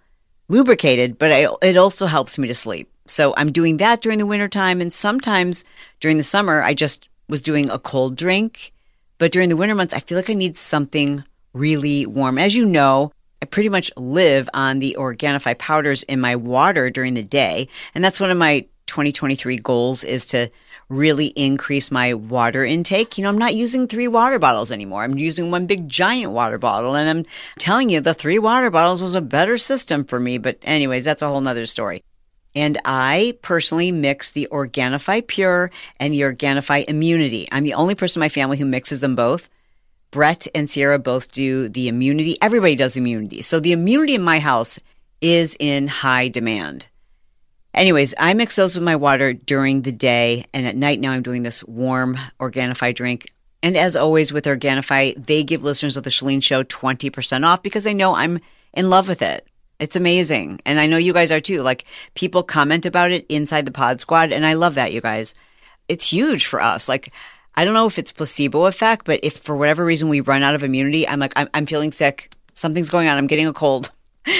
lubricated, 0.49 1.17
but 1.17 1.31
I, 1.31 1.47
it 1.61 1.77
also 1.77 2.07
helps 2.07 2.37
me 2.37 2.47
to 2.47 2.55
sleep. 2.55 2.89
So 3.07 3.33
I'm 3.37 3.51
doing 3.51 3.77
that 3.77 4.01
during 4.01 4.17
the 4.17 4.25
wintertime. 4.25 4.81
And 4.81 4.91
sometimes 4.91 5.63
during 6.01 6.17
the 6.17 6.23
summer, 6.23 6.61
I 6.61 6.73
just 6.73 7.09
was 7.29 7.41
doing 7.41 7.69
a 7.69 7.79
cold 7.79 8.17
drink 8.17 8.73
but 9.21 9.31
during 9.31 9.49
the 9.49 9.55
winter 9.55 9.75
months, 9.75 9.93
I 9.93 9.99
feel 9.99 10.17
like 10.17 10.31
I 10.31 10.33
need 10.33 10.57
something 10.57 11.23
really 11.53 12.07
warm. 12.07 12.39
As 12.39 12.55
you 12.55 12.65
know, 12.65 13.11
I 13.39 13.45
pretty 13.45 13.69
much 13.69 13.91
live 13.95 14.49
on 14.51 14.79
the 14.79 14.97
Organifi 14.97 15.59
powders 15.59 16.01
in 16.01 16.19
my 16.19 16.35
water 16.35 16.89
during 16.89 17.13
the 17.13 17.21
day. 17.21 17.67
And 17.93 18.03
that's 18.03 18.19
one 18.19 18.31
of 18.31 18.37
my 18.39 18.65
2023 18.87 19.57
goals 19.57 20.03
is 20.03 20.25
to 20.25 20.49
really 20.89 21.27
increase 21.27 21.91
my 21.91 22.15
water 22.15 22.65
intake. 22.65 23.15
You 23.19 23.21
know, 23.21 23.29
I'm 23.29 23.37
not 23.37 23.53
using 23.53 23.87
three 23.87 24.07
water 24.07 24.39
bottles 24.39 24.71
anymore. 24.71 25.03
I'm 25.03 25.19
using 25.19 25.51
one 25.51 25.67
big 25.67 25.87
giant 25.87 26.31
water 26.31 26.57
bottle. 26.57 26.95
And 26.95 27.07
I'm 27.07 27.25
telling 27.59 27.91
you, 27.91 28.01
the 28.01 28.15
three 28.15 28.39
water 28.39 28.71
bottles 28.71 29.03
was 29.03 29.13
a 29.13 29.21
better 29.21 29.59
system 29.59 30.03
for 30.03 30.19
me. 30.19 30.39
But, 30.39 30.57
anyways, 30.63 31.05
that's 31.05 31.21
a 31.21 31.27
whole 31.27 31.41
nother 31.41 31.67
story. 31.67 32.01
And 32.55 32.77
I 32.83 33.37
personally 33.41 33.91
mix 33.91 34.31
the 34.31 34.47
Organifi 34.51 35.25
Pure 35.25 35.71
and 35.99 36.13
the 36.13 36.21
Organifi 36.21 36.83
Immunity. 36.89 37.47
I'm 37.51 37.63
the 37.63 37.73
only 37.73 37.95
person 37.95 38.19
in 38.19 38.25
my 38.25 38.29
family 38.29 38.57
who 38.57 38.65
mixes 38.65 38.99
them 38.99 39.15
both. 39.15 39.49
Brett 40.11 40.47
and 40.53 40.69
Sierra 40.69 40.99
both 40.99 41.31
do 41.31 41.69
the 41.69 41.87
immunity. 41.87 42.37
Everybody 42.41 42.75
does 42.75 42.97
immunity. 42.97 43.41
So 43.41 43.59
the 43.61 43.71
immunity 43.71 44.15
in 44.15 44.21
my 44.21 44.39
house 44.39 44.77
is 45.21 45.55
in 45.59 45.87
high 45.87 46.27
demand. 46.27 46.87
Anyways, 47.73 48.13
I 48.17 48.33
mix 48.33 48.57
those 48.57 48.75
with 48.75 48.83
my 48.83 48.97
water 48.97 49.31
during 49.31 49.83
the 49.83 49.93
day, 49.93 50.45
and 50.53 50.67
at 50.67 50.75
night 50.75 50.99
now 50.99 51.11
I'm 51.11 51.23
doing 51.23 51.43
this 51.43 51.63
warm 51.63 52.17
Organifi 52.37 52.93
drink. 52.93 53.31
And 53.63 53.77
as 53.77 53.95
always 53.95 54.33
with 54.33 54.43
Organifi, 54.45 55.25
they 55.25 55.43
give 55.43 55.63
listeners 55.63 55.95
of 55.95 56.03
the 56.03 56.09
Chalene 56.09 56.43
Show 56.43 56.63
20% 56.63 57.45
off 57.45 57.63
because 57.63 57.85
they 57.85 57.93
know 57.93 58.15
I'm 58.15 58.39
in 58.73 58.89
love 58.89 59.07
with 59.07 59.21
it. 59.21 59.47
It's 59.81 59.95
amazing. 59.95 60.61
And 60.65 60.79
I 60.79 60.85
know 60.85 60.97
you 60.97 61.11
guys 61.11 61.31
are 61.31 61.41
too. 61.41 61.63
Like 61.63 61.85
people 62.13 62.43
comment 62.43 62.85
about 62.85 63.11
it 63.11 63.25
inside 63.27 63.65
the 63.65 63.71
pod 63.71 63.99
squad, 63.99 64.31
and 64.31 64.45
I 64.45 64.53
love 64.53 64.75
that, 64.75 64.93
you 64.93 65.01
guys. 65.01 65.35
It's 65.89 66.11
huge 66.11 66.45
for 66.45 66.61
us. 66.61 66.87
Like, 66.87 67.11
I 67.55 67.65
don't 67.65 67.73
know 67.73 67.87
if 67.87 67.97
it's 67.97 68.11
placebo 68.11 68.67
effect, 68.67 69.05
but 69.05 69.19
if 69.23 69.37
for 69.37 69.57
whatever 69.57 69.83
reason 69.83 70.07
we 70.07 70.21
run 70.21 70.43
out 70.43 70.55
of 70.55 70.63
immunity, 70.63 71.05
I'm 71.07 71.19
like, 71.19 71.33
I'm, 71.35 71.49
I'm 71.53 71.65
feeling 71.65 71.91
sick. 71.91 72.31
Something's 72.53 72.91
going 72.91 73.07
on. 73.07 73.17
I'm 73.17 73.27
getting 73.27 73.47
a 73.47 73.53
cold. 73.53 73.91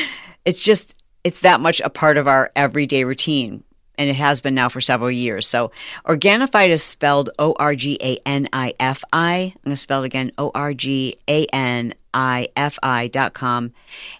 It's 0.43 0.63
just, 0.63 0.99
it's 1.23 1.41
that 1.41 1.59
much 1.59 1.81
a 1.81 1.89
part 1.91 2.17
of 2.17 2.27
our 2.27 2.51
everyday 2.55 3.03
routine. 3.03 3.63
And 4.01 4.09
it 4.09 4.15
has 4.15 4.41
been 4.41 4.55
now 4.55 4.67
for 4.67 4.81
several 4.81 5.11
years. 5.11 5.47
So 5.47 5.71
Organifi 6.07 6.69
is 6.69 6.81
spelled 6.81 7.29
O 7.37 7.53
R 7.59 7.75
G 7.75 7.99
A 8.01 8.17
N 8.25 8.49
I 8.51 8.73
F 8.79 9.03
I. 9.13 9.53
I'm 9.55 9.61
going 9.63 9.73
to 9.73 9.75
spell 9.75 10.01
it 10.01 10.07
again 10.07 10.31
O 10.39 10.49
R 10.55 10.73
G 10.73 11.17
A 11.29 11.45
N 11.53 11.93
I 12.11 12.47
F 12.55 12.79
I 12.81 13.09
dot 13.09 13.35
com. 13.35 13.73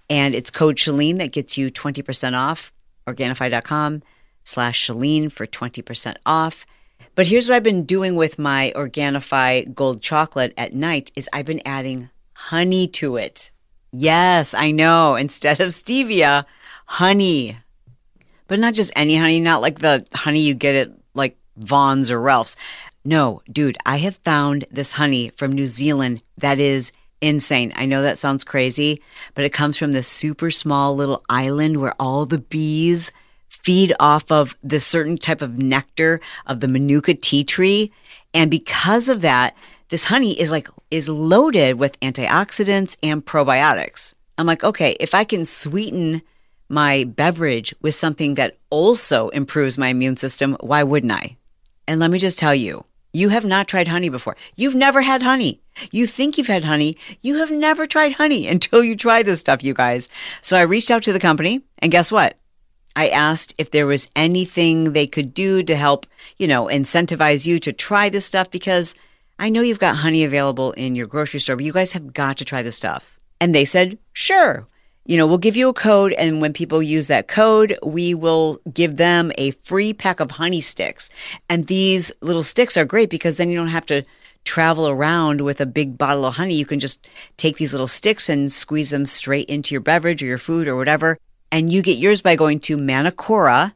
And 0.08 0.36
it's 0.36 0.52
code 0.52 0.76
Chalene 0.76 1.18
that 1.18 1.32
gets 1.32 1.58
you 1.58 1.72
20% 1.72 2.38
off. 2.38 2.72
Organifi.com 3.08 4.04
slash 4.44 4.86
Chalene 4.86 5.32
for 5.32 5.48
20% 5.48 6.18
off. 6.28 6.68
But 7.16 7.26
here's 7.26 7.50
what 7.50 7.56
I've 7.56 7.64
been 7.64 7.84
doing 7.84 8.14
with 8.14 8.38
my 8.38 8.72
Organifi 8.76 9.74
gold 9.74 10.04
chocolate 10.04 10.54
at 10.58 10.76
night 10.76 11.12
is 11.16 11.28
I've 11.34 11.48
been 11.48 11.64
adding 11.66 12.12
honey 12.34 12.88
to 12.90 13.16
it. 13.16 13.50
Yes, 13.92 14.54
I 14.54 14.70
know. 14.70 15.16
Instead 15.16 15.60
of 15.60 15.70
stevia, 15.70 16.46
honey. 16.86 17.58
But 18.52 18.60
not 18.60 18.74
just 18.74 18.92
any 18.98 19.16
honey, 19.16 19.40
not 19.40 19.62
like 19.62 19.80
the 19.80 20.06
honey 20.14 20.42
you 20.42 20.54
get 20.54 20.76
at 20.76 20.92
like 21.14 21.38
Vons 21.56 22.12
or 22.12 22.20
Ralph's. 22.20 22.58
No, 23.06 23.42
dude, 23.50 23.78
I 23.86 23.96
have 24.00 24.18
found 24.18 24.66
this 24.70 24.92
honey 24.92 25.30
from 25.38 25.54
New 25.54 25.68
Zealand 25.68 26.22
that 26.38 26.60
is 26.60 26.92
insane. 27.22 27.72
I 27.78 27.86
know 27.86 28.02
that 28.02 28.18
sounds 28.18 28.44
crazy, 28.44 29.02
but 29.36 29.46
it 29.46 29.54
comes 29.54 29.78
from 29.78 29.94
this 29.94 30.10
super 30.10 30.52
small 30.52 30.94
little 30.94 31.24
island 31.30 31.80
where 31.80 31.96
all 31.98 32.26
the 32.26 32.40
bees 32.40 33.14
feed 33.48 33.94
off 34.02 34.30
of 34.30 34.58
this 34.62 34.86
certain 34.86 35.18
type 35.18 35.42
of 35.42 35.58
nectar 35.58 36.20
of 36.46 36.60
the 36.60 36.68
manuka 36.68 37.14
tea 37.14 37.46
tree. 37.46 37.90
And 38.34 38.52
because 38.52 39.08
of 39.08 39.22
that, 39.22 39.56
this 39.88 40.04
honey 40.04 40.38
is 40.38 40.52
like 40.52 40.68
is 40.92 41.08
loaded 41.08 41.80
with 41.80 41.98
antioxidants 42.02 42.98
and 43.02 43.26
probiotics. 43.26 44.14
I'm 44.38 44.46
like, 44.46 44.66
okay, 44.66 44.98
if 45.00 45.16
I 45.16 45.24
can 45.24 45.46
sweeten 45.46 46.22
my 46.72 47.04
beverage 47.04 47.76
with 47.82 47.94
something 47.94 48.36
that 48.36 48.56
also 48.70 49.30
improves 49.30 49.78
my 49.78 49.90
immune 49.90 50.16
system, 50.16 50.56
why 50.62 50.84
wouldn't 50.84 51.12
I? 51.12 51.38
And 51.88 52.00
let 52.00 52.10
me 52.10 52.18
just 52.18 52.40
tell 52.40 52.56
you, 52.56 52.86
you 53.12 53.30
have 53.30 53.44
not 53.44 53.68
tried 53.68 53.90
honey 53.90 54.08
before. 54.08 54.38
You've 54.56 54.76
never 54.76 55.02
had 55.02 55.22
honey. 55.22 55.60
You 55.92 56.06
think 56.06 56.38
you've 56.38 56.48
had 56.48 56.64
honey. 56.64 56.98
You 57.22 57.40
have 57.40 57.52
never 57.52 57.86
tried 57.86 58.14
honey 58.14 58.48
until 58.54 58.84
you 58.84 58.96
try 58.96 59.22
this 59.22 59.42
stuff, 59.42 59.64
you 59.64 59.74
guys. 59.74 60.08
So 60.42 60.58
I 60.58 60.62
reached 60.62 60.90
out 60.90 61.04
to 61.04 61.14
the 61.14 61.20
company 61.20 61.62
and 61.80 61.92
guess 61.92 62.12
what? 62.12 62.38
I 62.96 63.10
asked 63.10 63.54
if 63.58 63.72
there 63.72 63.86
was 63.86 64.10
anything 64.16 64.94
they 64.94 65.08
could 65.08 65.34
do 65.34 65.64
to 65.64 65.76
help, 65.76 66.06
you 66.38 66.48
know, 66.48 66.66
incentivize 66.66 67.46
you 67.46 67.60
to 67.60 67.72
try 67.72 68.10
this 68.10 68.26
stuff 68.26 68.50
because 68.50 68.96
I 69.40 69.50
know 69.50 69.62
you've 69.62 69.80
got 69.80 69.98
honey 69.98 70.24
available 70.24 70.72
in 70.74 70.96
your 70.96 71.08
grocery 71.08 71.40
store, 71.40 71.56
but 71.56 71.66
you 71.66 71.74
guys 71.74 71.94
have 71.94 72.14
got 72.14 72.38
to 72.38 72.46
try 72.46 72.62
this 72.62 72.76
stuff. 72.76 73.18
And 73.40 73.56
they 73.56 73.66
said, 73.66 73.98
sure. 74.14 74.68
You 75.12 75.18
know, 75.18 75.28
we'll 75.28 75.40
give 75.40 75.58
you 75.58 75.68
a 75.68 75.74
code. 75.74 76.14
And 76.14 76.40
when 76.40 76.54
people 76.54 76.82
use 76.82 77.08
that 77.08 77.28
code, 77.28 77.78
we 77.86 78.14
will 78.14 78.60
give 78.74 78.96
them 78.96 79.34
a 79.38 79.52
free 79.52 79.92
pack 79.92 80.22
of 80.22 80.32
honey 80.32 80.62
sticks. 80.62 81.10
And 81.50 81.68
these 81.68 82.14
little 82.22 82.44
sticks 82.44 82.78
are 82.78 82.86
great 82.86 83.10
because 83.10 83.36
then 83.36 83.50
you 83.50 83.58
don't 83.58 83.68
have 83.68 83.86
to 83.88 84.04
travel 84.46 84.88
around 84.88 85.42
with 85.42 85.60
a 85.60 85.66
big 85.66 85.98
bottle 85.98 86.24
of 86.24 86.36
honey. 86.36 86.56
You 86.56 86.66
can 86.66 86.80
just 86.80 87.10
take 87.36 87.58
these 87.58 87.74
little 87.74 87.90
sticks 87.90 88.30
and 88.30 88.50
squeeze 88.50 88.92
them 88.92 89.06
straight 89.06 89.50
into 89.50 89.76
your 89.76 89.82
beverage 89.82 90.24
or 90.24 90.28
your 90.28 90.38
food 90.38 90.66
or 90.66 90.78
whatever. 90.78 91.18
And 91.52 91.70
you 91.70 91.82
get 91.82 91.98
yours 91.98 92.22
by 92.22 92.38
going 92.38 92.62
to 92.62 92.78
manukora.com. 92.78 93.74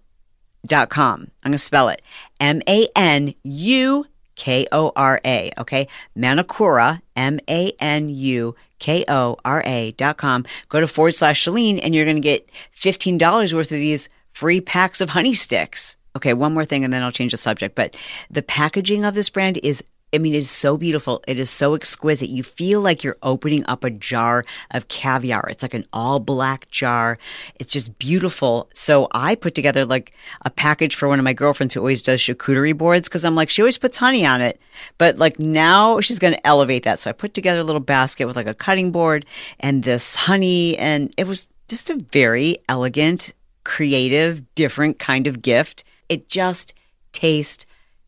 I'm 0.64 1.30
going 1.44 1.52
to 1.52 1.58
spell 1.58 1.90
it 1.90 2.02
M 2.40 2.62
A 2.66 2.88
N 2.96 3.34
U 3.44 4.06
K 4.36 4.68
O 4.72 4.94
R 4.96 5.20
A. 5.26 5.52
Okay. 5.58 5.90
Manukora, 6.16 7.02
M 7.14 7.42
A 7.50 7.74
N 7.82 8.08
U 8.08 8.56
K 8.80 9.06
O 9.08 9.38
R 9.46 9.64
A 9.66 9.92
dot 9.92 10.18
com. 10.18 10.46
Go 10.70 10.80
to 10.80 10.88
forward 10.88 11.12
slash 11.12 11.44
Chalene 11.44 11.80
and 11.82 11.94
you're 11.94 12.06
going 12.06 12.18
to 12.18 12.22
get 12.22 12.50
$15 12.76 13.54
worth 13.54 13.72
of 13.72 13.78
these 13.78 14.10
free 14.32 14.62
packs 14.62 15.02
of 15.02 15.10
honey 15.10 15.34
sticks. 15.34 15.96
Okay. 16.16 16.34
One 16.34 16.54
more 16.54 16.66
thing 16.66 16.84
and 16.84 16.94
then 16.94 17.04
I'll 17.04 17.12
change 17.12 17.32
the 17.32 17.38
subject. 17.38 17.76
But 17.76 17.98
the 18.30 18.42
packaging 18.42 19.04
of 19.06 19.16
this 19.16 19.30
brand 19.30 19.60
is 19.64 19.84
I 20.16 20.18
mean, 20.18 20.34
it 20.34 20.38
is 20.38 20.50
so 20.50 20.78
beautiful. 20.78 21.22
It 21.28 21.40
is 21.40 21.50
so 21.50 21.76
exquisite. 21.76 22.30
You 22.30 22.42
feel 22.42 22.80
like 22.80 23.04
you're 23.04 23.18
opening 23.22 23.66
up 23.68 23.84
a 23.84 23.90
jar 23.90 24.46
of 24.72 24.88
caviar. 24.88 25.48
It's 25.50 25.62
like 25.62 25.74
an 25.74 25.86
all 25.92 26.20
black 26.20 26.72
jar. 26.72 27.18
It's 27.60 27.74
just 27.74 28.00
beautiful. 28.00 28.70
So 28.74 29.10
I 29.12 29.36
put 29.36 29.54
together 29.56 29.84
like 29.86 30.14
a 30.44 30.50
package 30.50 30.96
for 30.96 31.10
one 31.10 31.20
of 31.20 31.26
my 31.26 31.34
girlfriends 31.34 31.74
who 31.74 31.82
always 31.82 32.02
does 32.02 32.22
charcuterie 32.22 32.78
boards 32.78 33.10
because 33.10 33.26
I'm 33.26 33.36
like, 33.36 33.50
she 33.50 33.62
always 33.62 33.78
puts 33.78 33.98
honey 33.98 34.26
on 34.26 34.40
it. 34.40 34.60
But 34.98 35.18
like 35.18 35.38
now 35.38 36.00
she's 36.00 36.20
going 36.20 36.34
to 36.34 36.48
elevate 36.48 36.84
that. 36.84 37.02
So 37.02 37.10
I 37.10 37.14
put 37.14 37.34
together 37.34 37.60
a 37.60 37.64
little 37.66 37.82
basket 37.82 38.26
with 38.26 38.38
like 38.38 38.48
a 38.48 38.54
cutting 38.54 38.92
board 38.92 39.26
and 39.60 39.84
this 39.84 40.16
honey. 40.16 40.78
And 40.78 41.14
it 41.18 41.28
was 41.28 41.50
just 41.68 41.90
a 41.90 41.98
very 41.98 42.58
elegant, 42.70 43.34
creative, 43.66 44.56
different 44.56 44.98
kind 44.98 45.28
of 45.28 45.42
gift. 45.42 45.84
It 46.08 46.30
just 46.30 46.74
tastes 47.12 47.65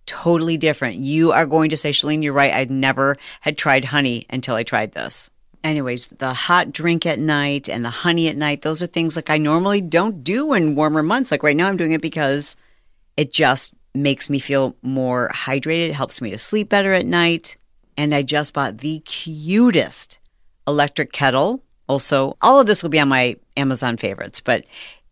totally 0.07 0.57
different. 0.57 0.95
You 0.95 1.31
are 1.31 1.45
going 1.45 1.69
to 1.69 1.77
say, 1.77 1.91
Chalene, 1.91 2.23
you're 2.23 2.33
right. 2.33 2.53
I'd 2.53 2.71
never 2.71 3.17
had 3.41 3.57
tried 3.57 3.85
honey 3.85 4.25
until 4.29 4.55
I 4.55 4.63
tried 4.63 4.93
this. 4.93 5.29
Anyways, 5.63 6.07
the 6.07 6.33
hot 6.33 6.71
drink 6.71 7.05
at 7.05 7.19
night 7.19 7.69
and 7.69 7.85
the 7.85 7.89
honey 7.89 8.27
at 8.27 8.37
night, 8.37 8.61
those 8.61 8.81
are 8.81 8.87
things 8.87 9.15
like 9.15 9.29
I 9.29 9.37
normally 9.37 9.81
don't 9.81 10.23
do 10.23 10.53
in 10.53 10.75
warmer 10.75 11.03
months. 11.03 11.29
Like 11.29 11.43
right 11.43 11.55
now, 11.55 11.67
I'm 11.67 11.77
doing 11.77 11.91
it 11.91 12.01
because 12.01 12.55
it 13.17 13.31
just 13.31 13.73
makes 13.93 14.29
me 14.29 14.39
feel 14.39 14.75
more 14.81 15.29
hydrated. 15.33 15.89
It 15.89 15.93
helps 15.93 16.21
me 16.21 16.29
to 16.31 16.37
sleep 16.37 16.69
better 16.69 16.93
at 16.93 17.05
night. 17.05 17.57
And 17.97 18.13
I 18.13 18.21
just 18.21 18.53
bought 18.53 18.77
the 18.77 18.99
cutest 18.99 20.19
electric 20.67 21.11
kettle. 21.11 21.63
Also, 21.89 22.37
all 22.41 22.59
of 22.59 22.67
this 22.67 22.83
will 22.83 22.89
be 22.89 22.99
on 22.99 23.09
my 23.09 23.35
Amazon 23.55 23.97
favorites, 23.97 24.39
but 24.39 24.65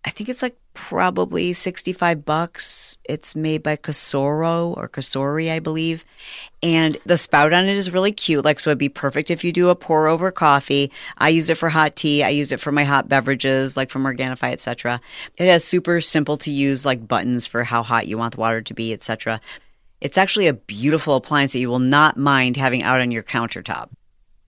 I 0.05 0.11
think 0.11 0.29
it's 0.29 0.41
like 0.41 0.55
probably 0.75 1.53
65 1.53 2.24
bucks. 2.24 3.00
It's 3.05 3.36
made 3.36 3.63
by 3.63 3.77
Casoro 3.77 4.77
or 4.77 4.88
Casori, 4.88 5.51
I 5.51 5.60
believe. 5.60 6.05
And 6.62 6.98
the 7.05 7.17
spout 7.17 7.53
on 7.53 7.65
it 7.65 7.77
is 7.77 7.91
really 7.91 8.12
cute. 8.12 8.46
Like, 8.46 8.60
so 8.60 8.70
it'd 8.70 8.77
be 8.77 8.89
perfect 8.89 9.32
if 9.32 9.44
you 9.44 9.51
do 9.51 9.70
a 9.70 9.75
pour 9.75 10.08
over 10.08 10.29
coffee. 10.32 10.91
I 11.17 11.29
use 11.29 11.50
it 11.50 11.58
for 11.58 11.70
hot 11.70 11.96
tea. 11.96 12.22
I 12.22 12.29
use 12.29 12.51
it 12.51 12.60
for 12.60 12.72
my 12.72 12.84
hot 12.84 13.10
beverages, 13.10 13.75
like 13.75 13.89
from 13.89 14.03
Organifi, 14.03 14.51
etc. 14.51 15.01
It 15.38 15.48
has 15.48 15.63
super 15.63 16.00
simple 16.01 16.38
to 16.38 16.51
use, 16.51 16.86
like 16.86 17.08
buttons 17.08 17.48
for 17.48 17.63
how 17.63 17.82
hot 17.82 18.08
you 18.08 18.17
want 18.17 18.36
the 18.36 18.41
water 18.41 18.62
to 18.62 18.74
be, 18.74 18.94
etc. 18.94 19.41
It's 20.01 20.17
actually 20.17 20.48
a 20.48 20.53
beautiful 20.53 21.15
appliance 21.15 21.53
that 21.53 21.60
you 21.60 21.70
will 21.70 21.79
not 21.79 22.17
mind 22.17 22.58
having 22.58 22.84
out 22.84 23.01
on 23.01 23.12
your 23.12 23.24
countertop. 23.24 23.89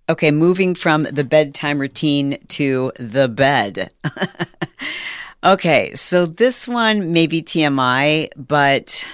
Okay, 0.09 0.31
moving 0.31 0.75
from 0.75 1.03
the 1.03 1.23
bedtime 1.23 1.79
routine 1.79 2.37
to 2.49 2.91
the 2.97 3.27
bed. 3.27 3.91
Okay, 5.43 5.93
so 5.93 6.25
this 6.25 6.67
one 6.67 7.13
may 7.13 7.27
be 7.27 7.43
TMI, 7.43 8.29
but 8.35 9.07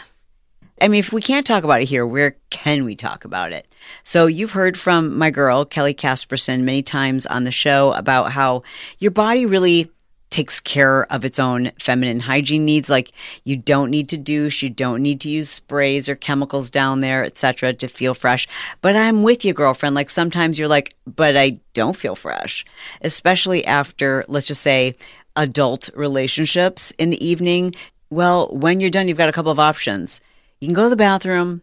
I 0.82 0.88
mean, 0.88 1.00
if 1.00 1.12
we 1.12 1.22
can't 1.22 1.46
talk 1.46 1.66
about 1.66 1.82
it 1.82 1.86
here, 1.86 2.06
where 2.06 2.38
can 2.50 2.86
we 2.86 2.96
talk 2.96 3.26
about 3.26 3.52
it? 3.52 3.68
So 4.04 4.28
you've 4.28 4.54
heard 4.54 4.78
from 4.78 5.18
my 5.18 5.32
girl, 5.32 5.66
Kelly 5.66 5.94
Casperson, 5.94 6.62
many 6.62 6.82
times 6.82 7.26
on 7.26 7.44
the 7.44 7.52
show 7.52 7.92
about 7.94 8.32
how 8.32 8.64
your 9.00 9.12
body 9.12 9.46
really 9.46 9.92
takes 10.30 10.60
care 10.60 11.06
of 11.14 11.24
its 11.24 11.38
own 11.38 11.70
feminine 11.78 12.22
hygiene 12.22 12.66
needs. 12.66 12.90
Like 12.90 13.12
you 13.44 13.56
don't 13.56 13.92
need 13.92 14.10
to 14.10 14.18
douche 14.18 14.64
you 14.64 14.70
don't 14.70 15.04
need 15.04 15.22
to 15.22 15.30
use 15.30 15.48
sprays 15.48 16.10
or 16.10 16.16
chemicals 16.16 16.72
down 16.72 17.02
there 17.02 17.24
etc 17.24 17.72
to 17.74 17.88
feel 17.88 18.16
fresh. 18.16 18.48
But 18.82 18.96
i'm 18.96 19.22
with 19.22 19.46
you 19.46 19.54
girlfriend. 19.54 19.94
Like 19.94 20.10
sometimes 20.10 20.58
you're 20.58 20.68
like 20.68 20.96
but 21.06 21.38
i 21.38 21.60
don't 21.74 21.96
feel 21.96 22.16
fresh. 22.16 22.66
Especially 23.02 23.64
after 23.64 24.26
let's 24.28 24.48
just 24.48 24.64
say 24.64 24.96
adult 25.36 25.90
relationships 25.96 26.92
in 26.98 27.10
the 27.10 27.26
evening, 27.26 27.74
well, 28.10 28.48
when 28.50 28.80
you're 28.80 28.90
done, 28.90 29.08
you've 29.08 29.18
got 29.18 29.30
a 29.30 29.34
couple 29.34 29.52
of 29.52 29.60
options. 29.60 30.22
You 30.60 30.68
can 30.68 30.76
go 30.76 30.84
to 30.84 30.90
the 30.90 30.96
bathroom. 30.96 31.62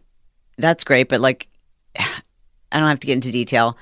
That's 0.57 0.83
great, 0.83 1.09
but 1.09 1.21
like, 1.21 1.47
I 1.97 2.79
don't 2.79 2.89
have 2.89 2.99
to 2.99 3.07
get 3.07 3.13
into 3.13 3.31
detail. 3.31 3.77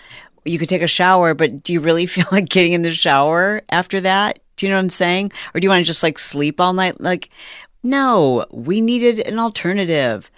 You 0.45 0.57
could 0.57 0.69
take 0.69 0.81
a 0.81 0.87
shower, 0.87 1.33
but 1.33 1.63
do 1.63 1.73
you 1.73 1.79
really 1.79 2.05
feel 2.07 2.25
like 2.31 2.49
getting 2.49 2.73
in 2.73 2.81
the 2.81 2.91
shower 2.91 3.61
after 3.69 4.01
that? 4.01 4.39
Do 4.55 4.65
you 4.65 4.71
know 4.71 4.77
what 4.77 4.83
I'm 4.83 4.89
saying? 4.89 5.31
Or 5.53 5.59
do 5.59 5.65
you 5.65 5.69
want 5.69 5.83
to 5.83 5.87
just 5.87 6.03
like 6.03 6.19
sleep 6.19 6.59
all 6.59 6.73
night? 6.73 6.99
Like, 6.99 7.29
no, 7.81 8.45
we 8.51 8.81
needed 8.81 9.19
an 9.19 9.39
alternative. 9.39 10.29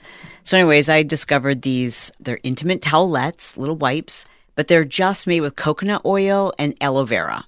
So, 0.43 0.57
anyways, 0.57 0.89
I 0.89 1.03
discovered 1.03 1.61
these. 1.61 2.11
They're 2.19 2.39
intimate 2.43 2.81
towelettes, 2.81 3.57
little 3.57 3.75
wipes, 3.75 4.25
but 4.55 4.67
they're 4.67 4.85
just 4.85 5.27
made 5.27 5.41
with 5.41 5.55
coconut 5.55 6.03
oil 6.05 6.53
and 6.59 6.75
aloe 6.81 7.05
vera. 7.05 7.45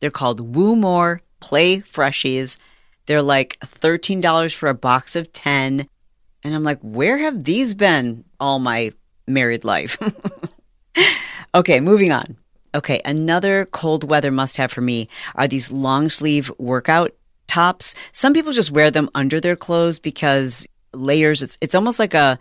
They're 0.00 0.10
called 0.10 0.54
Woo 0.56 0.76
More 0.76 1.22
Play 1.40 1.80
Freshies. 1.80 2.58
They're 3.06 3.22
like 3.22 3.58
$13 3.60 4.54
for 4.54 4.68
a 4.68 4.74
box 4.74 5.16
of 5.16 5.32
10. 5.32 5.88
And 6.44 6.54
I'm 6.54 6.62
like, 6.62 6.80
where 6.80 7.18
have 7.18 7.44
these 7.44 7.74
been 7.74 8.24
all 8.38 8.58
my 8.58 8.92
married 9.26 9.64
life? 9.64 9.98
okay, 11.54 11.80
moving 11.80 12.12
on. 12.12 12.36
Okay, 12.74 13.00
another 13.04 13.64
cold 13.66 14.08
weather 14.08 14.30
must 14.30 14.56
have 14.58 14.70
for 14.70 14.82
me 14.82 15.08
are 15.34 15.48
these 15.48 15.70
long 15.70 16.10
sleeve 16.10 16.52
workout 16.58 17.14
tops. 17.46 17.94
Some 18.12 18.34
people 18.34 18.52
just 18.52 18.70
wear 18.70 18.90
them 18.90 19.08
under 19.14 19.40
their 19.40 19.56
clothes 19.56 19.98
because 19.98 20.66
layers, 20.92 21.42
it's, 21.42 21.56
it's 21.60 21.74
almost 21.74 21.98
like 21.98 22.14
a, 22.14 22.38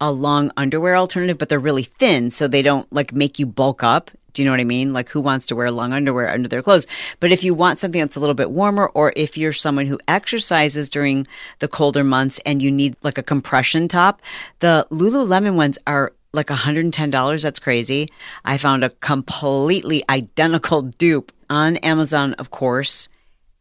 a 0.00 0.12
long 0.12 0.50
underwear 0.56 0.96
alternative, 0.96 1.38
but 1.38 1.48
they're 1.48 1.58
really 1.58 1.82
thin. 1.82 2.30
So 2.30 2.48
they 2.48 2.62
don't 2.62 2.90
like 2.92 3.12
make 3.12 3.38
you 3.38 3.46
bulk 3.46 3.82
up. 3.82 4.10
Do 4.32 4.42
you 4.42 4.46
know 4.46 4.52
what 4.52 4.60
I 4.60 4.64
mean? 4.64 4.92
Like 4.92 5.08
who 5.08 5.20
wants 5.20 5.46
to 5.46 5.56
wear 5.56 5.70
long 5.70 5.92
underwear 5.92 6.30
under 6.30 6.48
their 6.48 6.62
clothes? 6.62 6.86
But 7.18 7.32
if 7.32 7.42
you 7.42 7.54
want 7.54 7.78
something 7.78 8.00
that's 8.00 8.14
a 8.14 8.20
little 8.20 8.34
bit 8.34 8.50
warmer, 8.50 8.86
or 8.88 9.12
if 9.16 9.36
you're 9.36 9.52
someone 9.52 9.86
who 9.86 9.98
exercises 10.06 10.88
during 10.90 11.26
the 11.58 11.66
colder 11.66 12.04
months 12.04 12.38
and 12.46 12.62
you 12.62 12.70
need 12.70 12.96
like 13.02 13.18
a 13.18 13.22
compression 13.22 13.88
top, 13.88 14.22
the 14.60 14.86
Lululemon 14.90 15.56
ones 15.56 15.78
are 15.86 16.12
like 16.32 16.48
$110. 16.48 17.42
That's 17.42 17.58
crazy. 17.58 18.10
I 18.44 18.58
found 18.58 18.84
a 18.84 18.90
completely 18.90 20.04
identical 20.08 20.82
dupe 20.82 21.32
on 21.50 21.78
Amazon, 21.78 22.34
of 22.34 22.50
course. 22.50 23.08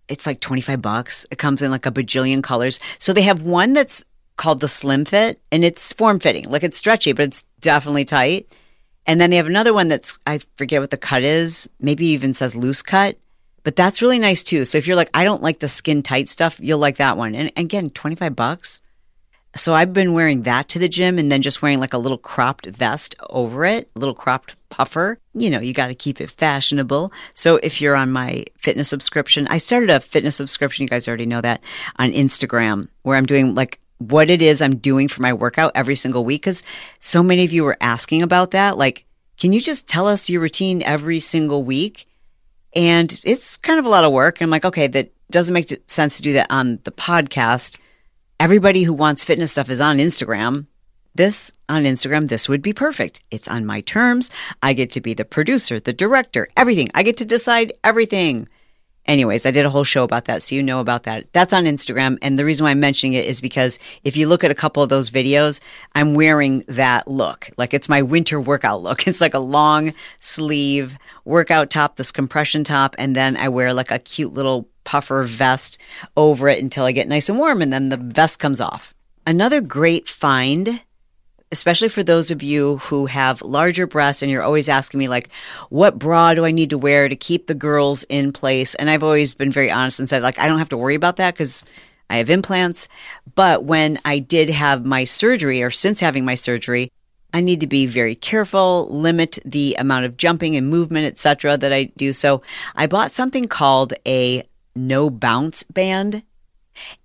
It's 0.08 0.28
like 0.28 0.40
25 0.42 0.82
bucks. 0.82 1.26
It 1.32 1.38
comes 1.38 1.62
in 1.62 1.72
like 1.72 1.86
a 1.86 1.92
bajillion 1.92 2.44
colors. 2.44 2.80
So 3.00 3.14
they 3.14 3.24
have 3.24 3.42
one 3.42 3.74
that's 3.74 4.04
called 4.38 4.62
the 4.62 4.68
Slim 4.68 5.06
Fit 5.06 5.42
and 5.52 5.66
it's 5.66 5.92
form 5.94 6.20
fitting. 6.20 6.50
Like 6.50 6.64
it's 6.64 6.78
stretchy, 6.78 7.12
but 7.12 7.26
it's 7.26 7.44
definitely 7.60 8.06
tight. 8.06 8.54
And 9.06 9.20
then 9.20 9.30
they 9.30 9.38
have 9.38 9.48
another 9.48 9.74
one 9.74 9.88
that's, 9.88 10.20
I 10.28 10.40
forget 10.58 10.82
what 10.82 10.92
the 10.92 10.98
cut 10.98 11.24
is, 11.24 11.70
maybe 11.80 12.06
even 12.08 12.34
says 12.34 12.56
loose 12.56 12.82
cut, 12.82 13.18
but 13.64 13.76
that's 13.76 14.02
really 14.02 14.20
nice 14.20 14.44
too. 14.44 14.66
So 14.66 14.78
if 14.78 14.88
you're 14.88 14.96
like, 14.96 15.10
I 15.14 15.24
don't 15.24 15.42
like 15.42 15.60
the 15.60 15.68
skin 15.68 16.04
tight 16.04 16.30
stuff, 16.30 16.60
you'll 16.62 16.80
like 16.80 16.98
that 16.98 17.18
one. 17.18 17.36
And 17.36 17.52
again, 17.58 17.90
25 17.90 18.36
bucks. 18.36 18.82
So 19.56 19.74
I've 19.74 19.94
been 19.94 20.14
wearing 20.14 20.44
that 20.44 20.68
to 20.70 20.80
the 20.80 20.88
gym 20.90 21.18
and 21.18 21.32
then 21.32 21.42
just 21.42 21.62
wearing 21.62 21.80
like 21.80 21.94
a 21.94 21.98
little 21.98 22.18
cropped 22.18 22.68
vest 22.68 23.16
over 23.30 23.66
it, 23.66 23.90
a 23.96 24.00
little 24.00 24.14
cropped 24.14 24.56
puffer. 24.70 25.20
You 25.34 25.50
know, 25.50 25.60
you 25.60 25.74
got 25.74 25.88
to 25.88 25.96
keep 25.96 26.22
it 26.22 26.30
fashionable. 26.30 27.12
So 27.34 27.56
if 27.64 27.82
you're 27.82 27.96
on 27.96 28.12
my 28.12 28.46
fitness 28.58 28.90
subscription, 28.90 29.48
I 29.48 29.58
started 29.58 29.90
a 29.90 30.00
fitness 30.00 30.36
subscription. 30.36 30.84
You 30.84 30.90
guys 30.90 31.08
already 31.08 31.26
know 31.26 31.42
that 31.42 31.62
on 31.98 32.12
Instagram 32.12 32.90
where 33.02 33.18
I'm 33.18 33.26
doing 33.26 33.56
like 33.56 33.80
what 33.98 34.30
it 34.30 34.42
is 34.42 34.62
I'm 34.62 34.78
doing 34.78 35.08
for 35.08 35.22
my 35.22 35.34
workout 35.34 35.72
every 35.76 35.96
single 35.96 36.24
week. 36.24 36.44
Cause 36.44 36.64
so 37.00 37.24
many 37.24 37.44
of 37.44 37.52
you 37.52 37.64
were 37.64 37.78
asking 37.82 38.22
about 38.22 38.52
that. 38.52 38.78
Like, 38.78 39.06
can 39.40 39.54
you 39.54 39.62
just 39.62 39.88
tell 39.88 40.08
us 40.08 40.30
your 40.30 40.42
routine 40.42 40.82
every 40.84 41.20
single 41.20 41.64
week? 41.64 42.08
And 42.76 43.20
it's 43.24 43.58
kind 43.58 43.80
of 43.80 43.86
a 43.86 43.90
lot 43.90 44.04
of 44.04 44.12
work. 44.12 44.40
And 44.40 44.46
I'm 44.46 44.52
like, 44.52 44.66
okay, 44.66 44.88
that 44.88 45.12
doesn't 45.32 45.54
make 45.54 45.74
sense 45.88 46.18
to 46.18 46.22
do 46.22 46.34
that 46.34 46.48
on 46.50 46.80
the 46.84 46.92
podcast. 46.92 47.80
Everybody 48.40 48.84
who 48.84 48.94
wants 48.94 49.24
fitness 49.24 49.52
stuff 49.52 49.70
is 49.70 49.82
on 49.82 49.98
Instagram. 49.98 50.68
This 51.16 51.52
on 51.68 51.84
Instagram, 51.84 52.30
this 52.30 52.48
would 52.48 52.62
be 52.62 52.74
perfect. 52.74 53.24
It's 53.32 53.48
on 53.48 53.66
my 53.66 53.82
terms. 53.82 54.30
I 54.62 54.74
get 54.74 54.92
to 54.92 55.02
be 55.02 55.16
the 55.16 55.26
producer, 55.26 55.80
the 55.80 55.94
director, 55.94 56.48
everything. 56.56 56.90
I 56.94 57.02
get 57.02 57.18
to 57.18 57.26
decide 57.26 57.74
everything. 57.84 58.48
Anyways, 59.08 59.46
I 59.46 59.52
did 59.52 59.66
a 59.66 59.70
whole 59.70 59.86
show 59.86 60.04
about 60.04 60.26
that, 60.26 60.44
so 60.44 60.54
you 60.54 60.62
know 60.62 60.80
about 60.82 61.04
that. 61.04 61.32
That's 61.32 61.54
on 61.54 61.64
Instagram. 61.64 62.18
And 62.22 62.38
the 62.38 62.44
reason 62.44 62.66
why 62.66 62.72
I'm 62.72 62.80
mentioning 62.80 63.14
it 63.14 63.26
is 63.26 63.40
because 63.40 63.80
if 64.04 64.18
you 64.18 64.28
look 64.28 64.44
at 64.44 64.52
a 64.52 64.56
couple 64.56 64.84
of 64.84 64.90
those 64.90 65.10
videos, 65.10 65.62
I'm 65.96 66.14
wearing 66.14 66.66
that 66.68 67.08
look. 67.08 67.50
Like 67.58 67.74
it's 67.74 67.88
my 67.88 68.02
winter 68.02 68.40
workout 68.40 68.84
look. 68.84 69.08
It's 69.08 69.22
like 69.22 69.34
a 69.34 69.40
long 69.40 69.94
sleeve 70.20 70.98
workout 71.24 71.70
top, 71.70 71.96
this 71.96 72.12
compression 72.12 72.66
top, 72.66 72.94
and 73.00 73.16
then 73.16 73.38
I 73.38 73.48
wear 73.48 73.74
like 73.74 73.90
a 73.90 74.00
cute 74.00 74.34
little 74.34 74.68
puffer 74.84 75.24
vest 75.24 75.78
over 76.18 76.50
it 76.50 76.62
until 76.62 76.86
I 76.86 76.92
get 76.92 77.08
nice 77.08 77.30
and 77.30 77.38
warm, 77.38 77.62
and 77.62 77.72
then 77.72 77.90
the 77.90 77.98
vest 77.98 78.40
comes 78.40 78.60
off. 78.60 78.94
Another 79.26 79.62
great 79.62 80.10
find 80.10 80.82
especially 81.52 81.88
for 81.88 82.04
those 82.04 82.32
of 82.32 82.44
you 82.44 82.78
who 82.78 83.06
have 83.06 83.42
larger 83.42 83.88
breasts 83.88 84.22
and 84.22 84.32
you're 84.32 84.44
always 84.44 84.68
asking 84.70 85.00
me 85.00 85.08
like 85.08 85.30
what 85.70 85.98
bra 85.98 86.34
do 86.34 86.46
i 86.46 86.52
need 86.52 86.70
to 86.70 86.78
wear 86.78 87.08
to 87.08 87.16
keep 87.16 87.48
the 87.48 87.56
girls 87.56 88.04
in 88.10 88.32
place? 88.34 88.76
And 88.76 88.90
i've 88.90 89.04
always 89.04 89.34
been 89.34 89.52
very 89.52 89.72
honest 89.72 90.00
and 90.00 90.10
said 90.10 90.22
like 90.22 90.40
i 90.40 90.48
don't 90.48 90.60
have 90.60 90.70
to 90.70 90.78
worry 90.78 90.96
about 90.96 91.18
that 91.18 91.34
because 91.34 91.66
i 92.10 92.18
have 92.18 92.30
implants. 92.30 92.88
But 93.36 93.64
when 93.64 94.00
i 94.04 94.20
did 94.20 94.50
have 94.50 94.86
my 94.86 95.04
surgery 95.04 95.64
or 95.64 95.70
since 95.70 96.00
having 96.00 96.26
my 96.26 96.36
surgery 96.36 96.92
i 97.34 97.42
need 97.42 97.60
to 97.62 97.68
be 97.68 97.86
very 97.86 98.16
careful 98.16 98.88
limit 98.90 99.40
the 99.46 99.76
amount 99.80 100.06
of 100.06 100.18
jumping 100.18 100.56
and 100.56 100.70
movement 100.70 101.06
etc 101.06 101.58
that 101.58 101.74
i 101.74 101.86
do. 101.96 102.14
So 102.14 102.42
i 102.76 102.88
bought 102.88 103.12
something 103.12 103.48
called 103.48 103.94
a 104.06 104.44
no 104.76 105.10
bounce 105.10 105.64
band 105.64 106.24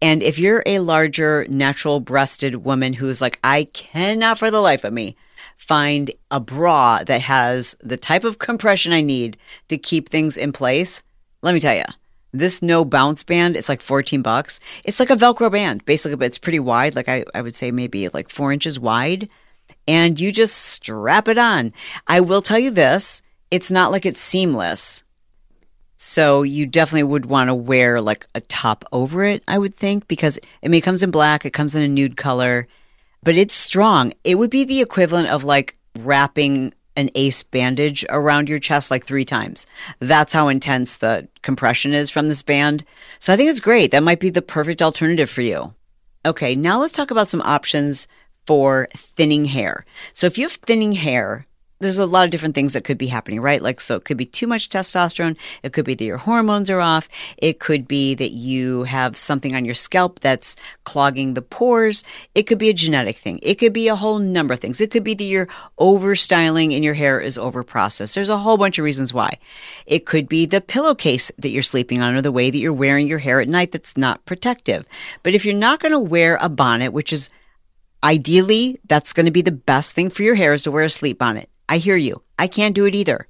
and 0.01 0.23
if 0.23 0.39
you're 0.39 0.63
a 0.67 0.81
larger 0.81 1.47
natural 1.49 2.01
breasted 2.01 2.57
woman 2.57 2.95
who's 2.95 3.21
like, 3.21 3.39
I 3.43 3.65
cannot 3.73 4.39
for 4.39 4.51
the 4.51 4.61
life 4.61 4.85
of 4.85 4.93
me 4.93 5.17
find 5.57 6.11
a 6.31 6.41
bra 6.41 7.03
that 7.05 7.23
has 7.23 7.77
the 7.83 7.97
type 7.97 8.25
of 8.25 8.39
compression 8.39 8.93
I 8.93 9.01
need 9.01 9.37
to 9.69 9.79
keep 9.79 10.09
things 10.09 10.37
in 10.37 10.53
place, 10.53 11.03
let 11.41 11.55
me 11.55 11.61
tell 11.61 11.77
you, 11.77 11.85
this 12.33 12.63
no 12.63 12.85
bounce 12.85 13.23
band, 13.23 13.57
it's 13.57 13.69
like 13.69 13.83
14 13.83 14.23
bucks. 14.23 14.59
It's 14.85 14.99
like 14.99 15.11
a 15.11 15.17
Velcro 15.17 15.53
band, 15.53 15.85
basically, 15.85 16.17
but 16.17 16.27
it's 16.27 16.39
pretty 16.39 16.61
wide. 16.61 16.97
Like 16.97 17.09
I, 17.09 17.25
I 17.35 17.43
would 17.43 17.55
say 17.55 17.71
maybe 17.71 18.09
like 18.09 18.31
four 18.31 18.53
inches 18.53 18.81
wide. 18.81 19.29
And 19.87 20.19
you 20.19 20.33
just 20.33 20.57
strap 20.57 21.29
it 21.29 21.39
on. 21.39 21.73
I 22.07 22.21
will 22.21 22.43
tell 22.43 22.59
you 22.59 22.71
this. 22.71 23.21
It's 23.51 23.71
not 23.71 23.91
like 23.91 24.07
it's 24.07 24.21
seamless. 24.21 25.03
So 26.05 26.43
you 26.43 26.67
definitely 26.67 27.05
would 27.05 27.27
want 27.27 27.47
to 27.47 27.55
wear 27.55 28.01
like 28.01 28.27
a 28.35 28.41
top 28.41 28.85
over 28.91 29.23
it, 29.23 29.45
I 29.47 29.57
would 29.57 29.77
think, 29.77 30.09
because 30.09 30.37
I 30.61 30.67
mean, 30.67 30.81
it 30.81 30.85
comes 30.85 31.05
in 31.05 31.13
black, 31.13 31.47
it 31.47 31.53
comes 31.53 31.77
in 31.77 31.83
a 31.83 31.87
nude 31.87 32.17
color, 32.17 32.67
but 33.23 33.37
it's 33.37 33.55
strong. 33.55 34.13
It 34.25 34.37
would 34.37 34.51
be 34.51 34.65
the 34.65 34.81
equivalent 34.81 35.29
of 35.29 35.45
like 35.45 35.77
wrapping 36.01 36.75
an 36.97 37.09
ace 37.15 37.45
bandage 37.45 38.05
around 38.09 38.49
your 38.49 38.59
chest 38.59 38.91
like 38.91 39.07
three 39.07 39.25
times. 39.25 39.65
That's 40.01 40.33
how 40.33 40.49
intense 40.49 40.97
the 40.97 41.29
compression 41.43 41.95
is 41.95 42.11
from 42.11 42.27
this 42.27 42.43
band. 42.43 42.83
So 43.21 43.33
I 43.33 43.37
think 43.37 43.49
it's 43.49 43.61
great. 43.61 43.93
That 43.93 44.03
might 44.03 44.19
be 44.19 44.29
the 44.29 44.43
perfect 44.43 44.83
alternative 44.83 45.31
for 45.31 45.43
you. 45.43 45.73
Okay, 46.27 46.57
now 46.57 46.81
let's 46.81 46.93
talk 46.93 47.13
about 47.13 47.29
some 47.29 47.43
options 47.43 48.09
for 48.45 48.89
thinning 48.93 49.45
hair. 49.45 49.87
So 50.13 50.27
if 50.27 50.37
you 50.37 50.47
have 50.47 50.55
thinning 50.55 50.95
hair, 50.95 51.47
there's 51.83 51.99
a 51.99 52.07
lot 52.07 52.25
of 52.25 52.31
different 52.31 52.55
things 52.55 52.73
that 52.73 52.85
could 52.85 52.99
be 52.99 53.09
happening, 53.09 53.41
right? 53.41 53.61
Like, 53.61 53.81
so 53.81 53.97
it 53.97 54.05
could 54.05 54.17
be 54.17 54.25
too 54.25 54.47
much 54.47 54.69
testosterone. 54.69 55.37
It 55.63 55.73
could 55.73 55.85
be 55.85 55.95
that 55.95 56.05
your 56.05 56.19
hormones 56.19 56.71
are 56.71 56.81
off. 56.81 57.09
It 57.37 57.61
could 57.61 57.87
be 57.87 58.15
that 58.15 58.31
you 58.31 58.85
have 58.85 59.17
something 59.17 59.55
on 59.55 59.65
your 59.65 59.75
scalp 59.75 60.21
that's 60.21 60.57
clogging 60.85 61.35
the 61.35 61.43
pores. 61.43 62.05
It 62.35 62.45
could 62.45 62.59
be 62.59 62.69
a 62.69 62.75
genetic 62.75 63.17
thing. 63.17 63.39
It 63.43 63.57
could 63.57 63.73
be 63.73 63.89
a 63.89 63.97
whole 63.97 64.19
number 64.19 64.55
of 64.55 64.61
things. 64.61 64.81
It 64.81 64.91
could 64.91 65.05
be 65.05 65.15
that 65.15 65.25
you're 65.25 65.49
over 65.79 66.17
styling 66.17 66.73
and 66.73 66.85
your 66.85 66.95
hair 66.95 67.21
is 67.21 67.37
over 67.37 67.63
processed. 67.63 68.15
There's 68.15 68.29
a 68.29 68.39
whole 68.39 68.57
bunch 68.57 68.79
of 68.79 68.85
reasons 68.85 69.13
why. 69.13 69.39
It 69.87 70.07
could 70.07 70.29
be 70.29 70.47
the 70.47 70.61
pillowcase 70.61 71.31
that 71.39 71.51
you're 71.51 71.63
sleeping 71.63 72.01
on 72.01 72.15
or 72.15 72.23
the 72.23 72.33
way 72.33 72.51
that 72.51 72.59
you're 72.59 72.73
wearing 72.73 73.07
your 73.07 73.19
hair 73.19 73.41
at 73.41 73.49
night 73.49 73.73
that's 73.73 73.97
not 73.97 74.25
protective. 74.25 74.87
But 75.23 75.35
if 75.35 75.45
you're 75.45 75.55
not 75.55 75.81
going 75.81 75.93
to 75.93 76.01
wear 76.01 76.39
a 76.41 76.49
bonnet, 76.49 76.93
which 76.93 77.13
is 77.13 77.29
Ideally, 78.05 78.81
that's 78.89 79.13
going 79.13 79.27
to 79.27 79.33
be 79.33 79.43
the 79.43 79.53
best 79.53 79.93
thing 79.93 80.11
for 80.11 80.25
your 80.25 80.35
hair 80.35 80.53
is 80.53 80.65
to 80.65 80.73
wear 80.73 80.85
a 80.85 80.91
sleep 80.91 81.19
bonnet. 81.19 81.49
I 81.69 81.79
hear 81.79 81.97
you. 81.97 82.23
I 82.39 82.47
can't 82.47 82.75
do 82.75 82.85
it 82.85 82.95
either. 82.95 83.29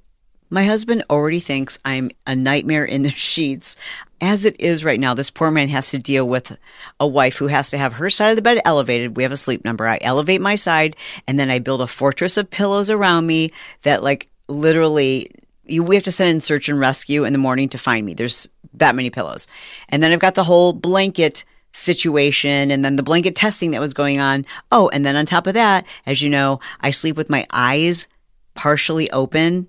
My 0.49 0.65
husband 0.65 1.03
already 1.09 1.39
thinks 1.39 1.79
I'm 1.83 2.11
a 2.27 2.35
nightmare 2.35 2.85
in 2.85 3.01
the 3.01 3.09
sheets. 3.29 3.75
As 4.21 4.45
it 4.45 4.55
is 4.59 4.85
right 4.85 4.99
now, 4.99 5.13
this 5.13 5.31
poor 5.31 5.49
man 5.51 5.67
has 5.69 5.89
to 5.89 5.97
deal 5.97 6.27
with 6.27 6.57
a 6.99 7.07
wife 7.07 7.37
who 7.37 7.47
has 7.47 7.69
to 7.71 7.77
have 7.77 7.93
her 7.93 8.09
side 8.09 8.29
of 8.29 8.35
the 8.35 8.41
bed 8.41 8.61
elevated. 8.63 9.17
We 9.17 9.23
have 9.23 9.31
a 9.31 9.37
sleep 9.37 9.65
number. 9.65 9.87
I 9.87 9.97
elevate 10.01 10.41
my 10.41 10.55
side 10.55 10.95
and 11.27 11.39
then 11.39 11.49
I 11.49 11.59
build 11.59 11.81
a 11.81 11.87
fortress 11.87 12.37
of 12.37 12.49
pillows 12.49 12.89
around 12.89 13.25
me 13.25 13.51
that 13.81 14.03
like 14.03 14.29
literally 14.47 15.31
you, 15.65 15.83
we 15.83 15.95
have 15.95 16.03
to 16.03 16.11
send 16.11 16.29
in 16.29 16.39
search 16.39 16.69
and 16.69 16.79
rescue 16.79 17.23
in 17.23 17.33
the 17.33 17.39
morning 17.39 17.69
to 17.69 17.77
find 17.77 18.05
me. 18.05 18.13
There's 18.13 18.49
that 18.75 18.95
many 18.95 19.09
pillows. 19.09 19.47
And 19.89 20.03
then 20.03 20.11
I've 20.11 20.19
got 20.19 20.35
the 20.35 20.43
whole 20.43 20.73
blanket 20.73 21.45
situation 21.71 22.69
and 22.69 22.85
then 22.85 22.95
the 22.95 23.03
blanket 23.03 23.35
testing 23.35 23.71
that 23.71 23.81
was 23.81 23.93
going 23.93 24.19
on. 24.19 24.45
Oh, 24.71 24.89
and 24.89 25.05
then 25.05 25.15
on 25.15 25.25
top 25.25 25.47
of 25.47 25.53
that, 25.55 25.85
as 26.05 26.21
you 26.21 26.29
know, 26.29 26.59
I 26.81 26.91
sleep 26.91 27.17
with 27.17 27.29
my 27.29 27.47
eyes 27.51 28.07
partially 28.53 29.09
open. 29.11 29.67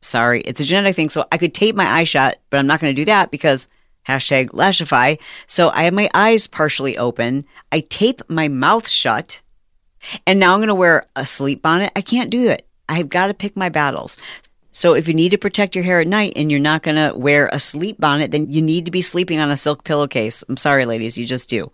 Sorry, 0.00 0.40
it's 0.42 0.60
a 0.60 0.64
genetic 0.64 0.96
thing. 0.96 1.10
So 1.10 1.26
I 1.30 1.38
could 1.38 1.54
tape 1.54 1.74
my 1.74 1.86
eye 1.86 2.04
shut, 2.04 2.40
but 2.50 2.58
I'm 2.58 2.66
not 2.66 2.80
going 2.80 2.94
to 2.94 3.00
do 3.00 3.06
that 3.06 3.30
because 3.30 3.68
hashtag 4.06 4.48
Lashify. 4.48 5.20
So 5.46 5.70
I 5.70 5.84
have 5.84 5.94
my 5.94 6.08
eyes 6.14 6.46
partially 6.46 6.96
open. 6.96 7.44
I 7.70 7.80
tape 7.80 8.22
my 8.28 8.48
mouth 8.48 8.88
shut. 8.88 9.42
And 10.26 10.40
now 10.40 10.54
I'm 10.54 10.60
going 10.60 10.68
to 10.68 10.74
wear 10.74 11.06
a 11.14 11.26
sleep 11.26 11.60
bonnet. 11.60 11.92
I 11.94 12.00
can't 12.00 12.30
do 12.30 12.48
it. 12.48 12.66
I've 12.88 13.10
got 13.10 13.26
to 13.26 13.34
pick 13.34 13.56
my 13.56 13.68
battles. 13.68 14.16
So 14.72 14.94
if 14.94 15.08
you 15.08 15.14
need 15.14 15.30
to 15.30 15.38
protect 15.38 15.74
your 15.74 15.84
hair 15.84 16.00
at 16.00 16.06
night 16.06 16.32
and 16.36 16.50
you're 16.50 16.60
not 16.60 16.82
going 16.82 16.96
to 16.96 17.16
wear 17.16 17.48
a 17.52 17.58
sleep 17.58 18.00
bonnet, 18.00 18.30
then 18.30 18.50
you 18.50 18.62
need 18.62 18.86
to 18.86 18.90
be 18.90 19.02
sleeping 19.02 19.38
on 19.38 19.50
a 19.50 19.56
silk 19.56 19.84
pillowcase. 19.84 20.44
I'm 20.48 20.56
sorry, 20.56 20.86
ladies, 20.86 21.18
you 21.18 21.26
just 21.26 21.50
do. 21.50 21.70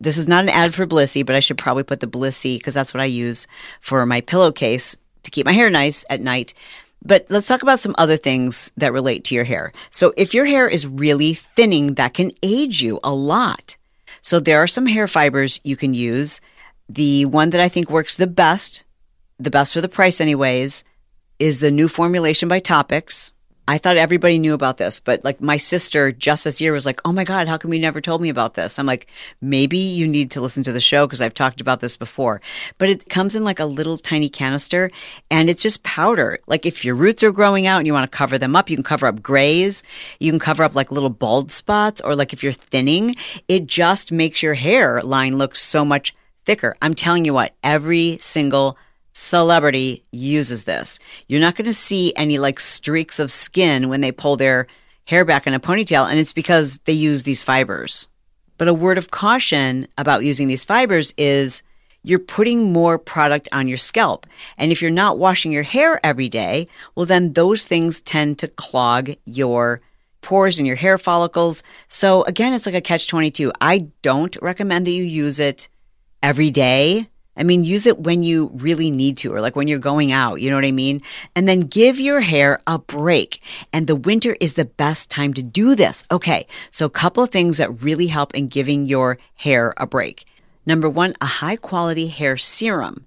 This 0.00 0.16
is 0.16 0.26
not 0.26 0.44
an 0.44 0.48
ad 0.48 0.74
for 0.74 0.86
Blissy, 0.86 1.24
but 1.24 1.36
I 1.36 1.40
should 1.40 1.58
probably 1.58 1.82
put 1.82 2.00
the 2.00 2.06
Blissy 2.06 2.56
because 2.56 2.74
that's 2.74 2.94
what 2.94 3.02
I 3.02 3.06
use 3.06 3.46
for 3.80 4.04
my 4.06 4.22
pillowcase 4.22 4.96
to 5.22 5.30
keep 5.30 5.46
my 5.46 5.52
hair 5.52 5.70
nice 5.70 6.04
at 6.10 6.20
night. 6.20 6.54
But 7.02 7.26
let's 7.30 7.46
talk 7.46 7.62
about 7.62 7.78
some 7.78 7.94
other 7.96 8.16
things 8.16 8.72
that 8.76 8.92
relate 8.92 9.24
to 9.24 9.34
your 9.34 9.44
hair. 9.44 9.72
So 9.90 10.12
if 10.16 10.34
your 10.34 10.44
hair 10.44 10.68
is 10.68 10.86
really 10.86 11.34
thinning, 11.34 11.94
that 11.94 12.14
can 12.14 12.32
age 12.42 12.82
you 12.82 13.00
a 13.02 13.12
lot. 13.12 13.76
So 14.22 14.38
there 14.38 14.62
are 14.62 14.66
some 14.66 14.86
hair 14.86 15.08
fibers 15.08 15.60
you 15.64 15.76
can 15.76 15.94
use. 15.94 16.40
The 16.88 17.24
one 17.24 17.50
that 17.50 17.60
I 17.60 17.68
think 17.68 17.88
works 17.88 18.16
the 18.16 18.26
best, 18.26 18.84
the 19.38 19.50
best 19.50 19.72
for 19.72 19.80
the 19.80 19.88
price 19.88 20.20
anyways, 20.20 20.84
is 21.38 21.60
the 21.60 21.70
new 21.70 21.88
formulation 21.88 22.48
by 22.48 22.60
Toppix. 22.60 23.32
I 23.70 23.78
thought 23.78 23.96
everybody 23.96 24.40
knew 24.40 24.52
about 24.52 24.78
this, 24.78 24.98
but 24.98 25.22
like 25.22 25.40
my 25.40 25.56
sister 25.56 26.10
just 26.10 26.42
this 26.42 26.60
year 26.60 26.72
was 26.72 26.84
like, 26.84 27.00
Oh 27.04 27.12
my 27.12 27.22
God, 27.22 27.46
how 27.46 27.56
come 27.56 27.72
you 27.72 27.80
never 27.80 28.00
told 28.00 28.20
me 28.20 28.28
about 28.28 28.54
this? 28.54 28.80
I'm 28.80 28.84
like, 28.86 29.06
maybe 29.40 29.78
you 29.78 30.08
need 30.08 30.32
to 30.32 30.40
listen 30.40 30.64
to 30.64 30.72
the 30.72 30.80
show 30.80 31.06
because 31.06 31.22
I've 31.22 31.34
talked 31.34 31.60
about 31.60 31.78
this 31.78 31.96
before. 31.96 32.40
But 32.78 32.88
it 32.88 33.08
comes 33.08 33.36
in 33.36 33.44
like 33.44 33.60
a 33.60 33.64
little 33.64 33.96
tiny 33.96 34.28
canister 34.28 34.90
and 35.30 35.48
it's 35.48 35.62
just 35.62 35.84
powder. 35.84 36.40
Like 36.48 36.66
if 36.66 36.84
your 36.84 36.96
roots 36.96 37.22
are 37.22 37.30
growing 37.30 37.68
out 37.68 37.78
and 37.78 37.86
you 37.86 37.92
want 37.92 38.10
to 38.10 38.18
cover 38.18 38.38
them 38.38 38.56
up, 38.56 38.70
you 38.70 38.76
can 38.76 38.82
cover 38.82 39.06
up 39.06 39.22
grays. 39.22 39.84
You 40.18 40.32
can 40.32 40.40
cover 40.40 40.64
up 40.64 40.74
like 40.74 40.90
little 40.90 41.08
bald 41.08 41.52
spots 41.52 42.00
or 42.00 42.16
like 42.16 42.32
if 42.32 42.42
you're 42.42 42.50
thinning, 42.50 43.14
it 43.46 43.68
just 43.68 44.10
makes 44.10 44.42
your 44.42 44.54
hair 44.54 45.00
line 45.00 45.38
look 45.38 45.54
so 45.54 45.84
much 45.84 46.12
thicker. 46.44 46.74
I'm 46.82 46.94
telling 46.94 47.24
you 47.24 47.34
what, 47.34 47.54
every 47.62 48.18
single 48.18 48.76
celebrity 49.20 50.02
uses 50.10 50.64
this. 50.64 50.98
You're 51.28 51.40
not 51.40 51.54
going 51.54 51.66
to 51.66 51.74
see 51.74 52.14
any 52.16 52.38
like 52.38 52.58
streaks 52.58 53.18
of 53.18 53.30
skin 53.30 53.90
when 53.90 54.00
they 54.00 54.12
pull 54.12 54.36
their 54.36 54.66
hair 55.04 55.26
back 55.26 55.46
in 55.46 55.52
a 55.52 55.60
ponytail, 55.60 56.08
and 56.08 56.18
it's 56.18 56.32
because 56.32 56.78
they 56.86 56.92
use 56.94 57.24
these 57.24 57.42
fibers. 57.42 58.08
But 58.56 58.68
a 58.68 58.74
word 58.74 58.96
of 58.96 59.10
caution 59.10 59.88
about 59.98 60.24
using 60.24 60.48
these 60.48 60.64
fibers 60.64 61.12
is 61.18 61.62
you're 62.02 62.18
putting 62.18 62.72
more 62.72 62.98
product 62.98 63.46
on 63.52 63.68
your 63.68 63.76
scalp. 63.76 64.26
And 64.56 64.72
if 64.72 64.80
you're 64.80 64.90
not 64.90 65.18
washing 65.18 65.52
your 65.52 65.64
hair 65.64 66.00
every 66.02 66.30
day, 66.30 66.66
well, 66.94 67.04
then 67.04 67.34
those 67.34 67.64
things 67.64 68.00
tend 68.00 68.38
to 68.38 68.48
clog 68.48 69.10
your 69.26 69.82
pores 70.22 70.58
and 70.58 70.66
your 70.66 70.76
hair 70.76 70.96
follicles. 70.96 71.62
So 71.88 72.22
again, 72.24 72.54
it's 72.54 72.64
like 72.64 72.74
a 72.74 72.80
catch 72.80 73.06
22. 73.06 73.52
I 73.60 73.90
don't 74.00 74.36
recommend 74.40 74.86
that 74.86 74.92
you 74.92 75.04
use 75.04 75.38
it 75.38 75.68
every 76.22 76.50
day 76.50 77.08
I 77.40 77.42
mean, 77.42 77.64
use 77.64 77.86
it 77.86 78.00
when 78.00 78.22
you 78.22 78.50
really 78.52 78.90
need 78.90 79.16
to, 79.18 79.32
or 79.32 79.40
like 79.40 79.56
when 79.56 79.66
you're 79.66 79.78
going 79.78 80.12
out, 80.12 80.42
you 80.42 80.50
know 80.50 80.56
what 80.56 80.66
I 80.66 80.72
mean? 80.72 81.00
And 81.34 81.48
then 81.48 81.60
give 81.60 81.98
your 81.98 82.20
hair 82.20 82.60
a 82.66 82.78
break. 82.78 83.42
And 83.72 83.86
the 83.86 83.96
winter 83.96 84.36
is 84.40 84.54
the 84.54 84.66
best 84.66 85.10
time 85.10 85.32
to 85.34 85.42
do 85.42 85.74
this. 85.74 86.04
Okay. 86.10 86.46
So 86.70 86.84
a 86.84 86.90
couple 86.90 87.24
of 87.24 87.30
things 87.30 87.56
that 87.56 87.82
really 87.82 88.08
help 88.08 88.34
in 88.34 88.48
giving 88.48 88.84
your 88.84 89.16
hair 89.36 89.72
a 89.78 89.86
break. 89.86 90.26
Number 90.66 90.88
one, 90.88 91.14
a 91.22 91.26
high 91.26 91.56
quality 91.56 92.08
hair 92.08 92.36
serum. 92.36 93.06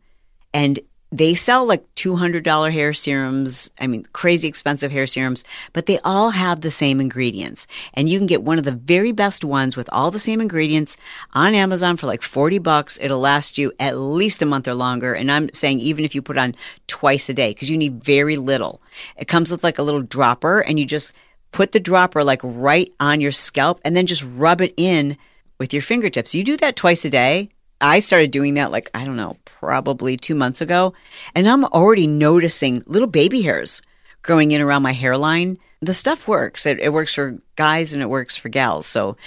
And 0.52 0.80
they 1.14 1.36
sell 1.36 1.64
like 1.64 1.94
$200 1.94 2.72
hair 2.72 2.92
serums. 2.92 3.70
I 3.80 3.86
mean, 3.86 4.08
crazy 4.14 4.48
expensive 4.48 4.92
hair 4.92 5.06
serums, 5.06 5.46
but 5.72 5.86
they 5.86 6.00
all 6.00 6.32
have 6.32 6.62
the 6.62 6.72
same 6.72 7.00
ingredients. 7.00 7.68
And 7.94 8.10
you 8.10 8.18
can 8.18 8.26
get 8.26 8.42
one 8.42 8.58
of 8.58 8.64
the 8.64 8.72
very 8.72 9.12
best 9.12 9.46
ones 9.46 9.78
with 9.78 9.88
all 9.92 10.10
the 10.10 10.18
same 10.18 10.42
ingredients 10.42 10.98
on 11.34 11.54
Amazon 11.54 11.98
for 11.98 12.08
like 12.08 12.24
40 12.24 12.58
bucks. 12.58 12.98
It'll 13.00 13.20
last 13.20 13.60
you 13.60 13.72
at 13.80 13.96
least 13.96 14.42
a 14.42 14.48
month 14.48 14.68
or 14.68 14.74
longer. 14.74 15.14
And 15.14 15.32
I'm 15.32 15.54
saying 15.54 15.82
even 15.82 16.04
if 16.04 16.16
you 16.16 16.24
put 16.24 16.40
on 16.40 16.56
twice 16.88 17.30
a 17.30 17.34
day, 17.36 17.52
because 17.52 17.70
you 17.70 17.78
need 17.78 18.04
very 18.04 18.36
little. 18.36 18.82
It 19.16 19.28
comes 19.28 19.52
with 19.52 19.64
like 19.64 19.78
a 19.78 19.84
little 19.84 20.02
dropper 20.02 20.62
and 20.62 20.80
you 20.80 20.86
just 20.86 21.14
put 21.52 21.74
the 21.74 21.80
dropper 21.80 22.24
like 22.24 22.42
right 22.44 22.92
on 23.00 23.22
your 23.22 23.32
scalp 23.32 23.80
and 23.86 23.96
then 23.96 24.08
just 24.08 24.26
rub 24.34 24.62
it 24.62 24.74
in 24.78 25.16
with 25.60 25.74
your 25.74 25.84
fingertips. 25.84 26.34
You 26.34 26.44
do 26.44 26.58
that 26.58 26.76
twice 26.76 27.06
a 27.06 27.10
day 27.12 27.52
I 27.82 28.00
started 28.00 28.32
doing 28.32 28.54
that 28.56 28.72
like, 28.72 28.90
I 28.94 29.06
don't 29.06 29.18
know, 29.18 29.38
probably 29.46 30.18
two 30.18 30.36
months 30.36 30.62
ago. 30.62 30.94
And 31.36 31.48
I'm 31.48 31.66
already 31.66 32.08
noticing 32.08 32.84
little 32.86 33.08
baby 33.08 33.42
hairs 33.42 33.82
growing 34.22 34.52
in 34.52 34.62
around 34.62 34.84
my 34.84 34.94
hairline. 34.94 35.58
The 35.82 35.94
stuff 35.94 36.28
works. 36.28 36.66
It, 36.66 36.80
it 36.80 36.94
works 36.94 37.14
for 37.14 37.40
guys 37.56 37.94
and 37.94 38.02
it 38.02 38.10
works 38.10 38.38
for 38.38 38.50
gals. 38.50 38.86
So 38.86 39.18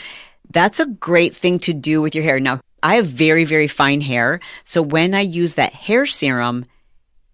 that's 0.51 0.81
a 0.81 0.87
great 0.87 1.37
thing 1.37 1.59
to 1.61 1.75
do 1.75 2.01
with 2.01 2.15
your 2.15 2.25
hair. 2.25 2.41
Now, 2.41 2.61
I 2.83 2.97
have 2.97 3.07
very, 3.07 3.45
very 3.45 3.69
fine 3.69 4.01
hair. 4.01 4.41
So 4.65 4.81
when 4.81 5.15
I 5.15 5.21
use 5.21 5.55
that 5.55 5.73
hair 5.73 6.07
serum, 6.07 6.67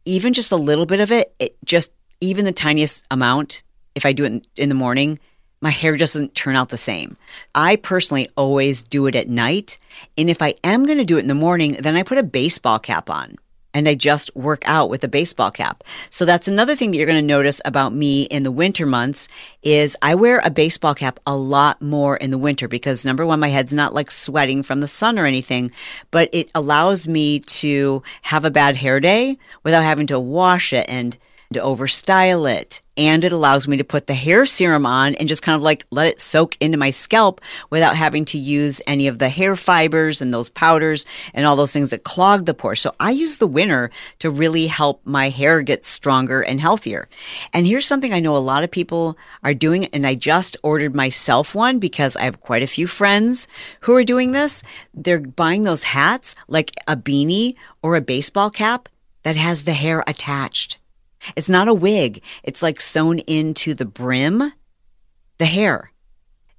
even 0.05 0.33
just 0.33 0.51
a 0.51 0.57
little 0.57 0.87
bit 0.87 1.01
of 1.01 1.13
it, 1.13 1.35
it 1.39 1.57
just 1.65 1.93
even 2.21 2.45
the 2.45 2.53
tiniest 2.53 3.03
amount, 3.11 3.63
if 3.95 4.07
I 4.07 4.13
do 4.13 4.25
it 4.25 4.33
in, 4.33 4.43
in 4.57 4.69
the 4.69 4.75
morning, 4.75 5.19
my 5.63 5.71
hair 5.71 5.97
doesn't 5.97 6.35
turn 6.35 6.57
out 6.57 6.69
the 6.69 6.77
same. 6.77 7.17
I 7.55 7.77
personally 7.77 8.29
always 8.37 8.83
do 8.83 9.07
it 9.07 9.17
at 9.17 9.29
night. 9.29 9.79
And 10.19 10.29
if 10.29 10.43
I 10.43 10.55
am 10.63 10.85
going 10.85 10.99
to 10.99 11.05
do 11.05 11.17
it 11.17 11.23
in 11.23 11.29
the 11.29 11.35
morning, 11.35 11.79
then 11.81 11.97
I 11.97 12.03
put 12.03 12.19
a 12.19 12.23
baseball 12.23 12.79
cap 12.79 13.09
on 13.09 13.37
and 13.75 13.89
I 13.89 13.95
just 13.95 14.35
work 14.37 14.63
out 14.67 14.91
with 14.91 15.03
a 15.05 15.09
baseball 15.09 15.51
cap. 15.51 15.85
So 16.11 16.25
that's 16.25 16.49
another 16.49 16.75
thing 16.75 16.91
that 16.91 16.99
you're 16.99 17.07
going 17.07 17.17
to 17.17 17.23
notice 17.23 17.61
about 17.65 17.95
me 17.95 18.25
in 18.25 18.43
the 18.43 18.51
winter 18.51 18.85
months 18.85 19.29
is 19.63 19.97
I 20.03 20.15
wear 20.15 20.41
a 20.45 20.51
baseball 20.51 20.95
cap 20.95 21.21
a 21.27 21.37
lot 21.37 21.81
more 21.81 22.17
in 22.17 22.31
the 22.31 22.39
winter 22.39 22.69
because 22.69 23.07
number 23.07 23.25
one, 23.25 23.41
my 23.41 23.49
head's 23.49 23.73
not 23.73 23.95
like 23.95 24.11
sweating 24.11 24.63
from 24.63 24.81
the 24.81 24.89
sun 24.89 25.19
or 25.19 25.27
anything, 25.27 25.71
but 26.11 26.29
it 26.33 26.51
allows 26.55 27.09
me 27.09 27.39
to 27.39 28.03
have 28.23 28.45
a 28.45 28.51
bad 28.51 28.77
hair 28.77 29.01
day 29.01 29.39
without 29.63 29.85
having 29.85 30.09
to 30.09 30.21
wash 30.21 30.73
it 30.73 30.87
and 30.89 31.17
to 31.53 31.61
overstyle 31.61 32.51
it. 32.53 32.81
And 32.95 33.25
it 33.25 33.33
allows 33.33 33.67
me 33.67 33.79
to 33.79 33.85
put 33.85 34.07
the 34.07 34.13
hair 34.13 34.45
serum 34.45 34.85
on 34.85 35.15
and 35.15 35.27
just 35.27 35.43
kind 35.43 35.57
of 35.57 35.63
like 35.63 35.87
let 35.91 36.09
it 36.09 36.21
soak 36.21 36.59
into 36.61 36.77
my 36.77 36.91
scalp 36.91 37.41
without 37.71 37.97
having 37.97 38.27
to 38.27 38.39
use 38.39 38.83
any 38.87 39.07
of 39.07 39.19
the 39.19 39.31
hair 39.31 39.57
fibers 39.57 40.21
and 40.21 40.33
those 40.33 40.51
powders 40.51 41.07
and 41.33 41.47
all 41.47 41.57
those 41.57 41.73
things 41.73 41.89
that 41.89 42.05
clog 42.05 42.45
the 42.45 42.53
pores. 42.53 42.83
So 42.83 42.95
I 43.01 43.13
use 43.13 43.39
the 43.39 43.47
winter 43.47 43.91
to 44.19 44.29
really 44.29 44.67
help 44.67 45.01
my 45.07 45.31
hair 45.31 45.63
get 45.63 45.87
stronger 45.87 46.43
and 46.43 46.61
healthier. 46.61 47.09
And 47.55 47.67
here's 47.67 47.87
something 47.87 48.13
I 48.13 48.21
know 48.21 48.37
a 48.37 48.39
lot 48.39 48.63
of 48.63 48.71
people 48.71 49.17
are 49.43 49.55
doing, 49.55 49.87
and 49.87 50.07
I 50.07 50.15
just 50.15 50.59
ordered 50.63 50.95
myself 50.95 51.55
one 51.55 51.79
because 51.79 52.15
I 52.15 52.25
have 52.25 52.43
quite 52.43 52.63
a 52.63 52.67
few 52.67 52.87
friends 52.87 53.49
who 53.81 53.95
are 53.95 54.05
doing 54.05 54.33
this. 54.33 54.63
They're 54.93 55.21
buying 55.21 55.63
those 55.63 55.85
hats 55.85 56.35
like 56.47 56.73
a 56.87 56.97
beanie 56.97 57.55
or 57.83 57.97
a 57.97 58.03
baseball 58.03 58.51
cap 58.51 58.91
that 59.23 59.37
has 59.37 59.65
the 59.65 59.73
hair 59.73 60.05
attached. 60.07 60.79
It's 61.37 61.49
not 61.49 61.69
a 61.69 61.75
wig. 61.75 62.23
It's 62.43 62.63
like 62.63 62.81
sewn 62.81 63.19
into 63.21 63.75
the 63.75 63.85
brim, 63.85 64.53
the 65.39 65.47
hair. 65.47 65.93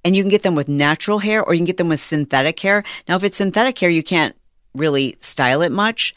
And 0.04 0.14
you 0.14 0.22
can 0.22 0.30
get 0.30 0.42
them 0.42 0.54
with 0.54 0.68
natural 0.68 1.20
hair 1.20 1.42
or 1.42 1.54
you 1.54 1.60
can 1.60 1.66
get 1.66 1.78
them 1.78 1.88
with 1.88 2.00
synthetic 2.00 2.60
hair. 2.60 2.84
Now, 3.08 3.16
if 3.16 3.24
it's 3.24 3.38
synthetic 3.38 3.78
hair, 3.78 3.90
you 3.90 4.02
can't 4.02 4.36
really 4.74 5.16
style 5.20 5.62
it 5.62 5.72
much. 5.72 6.14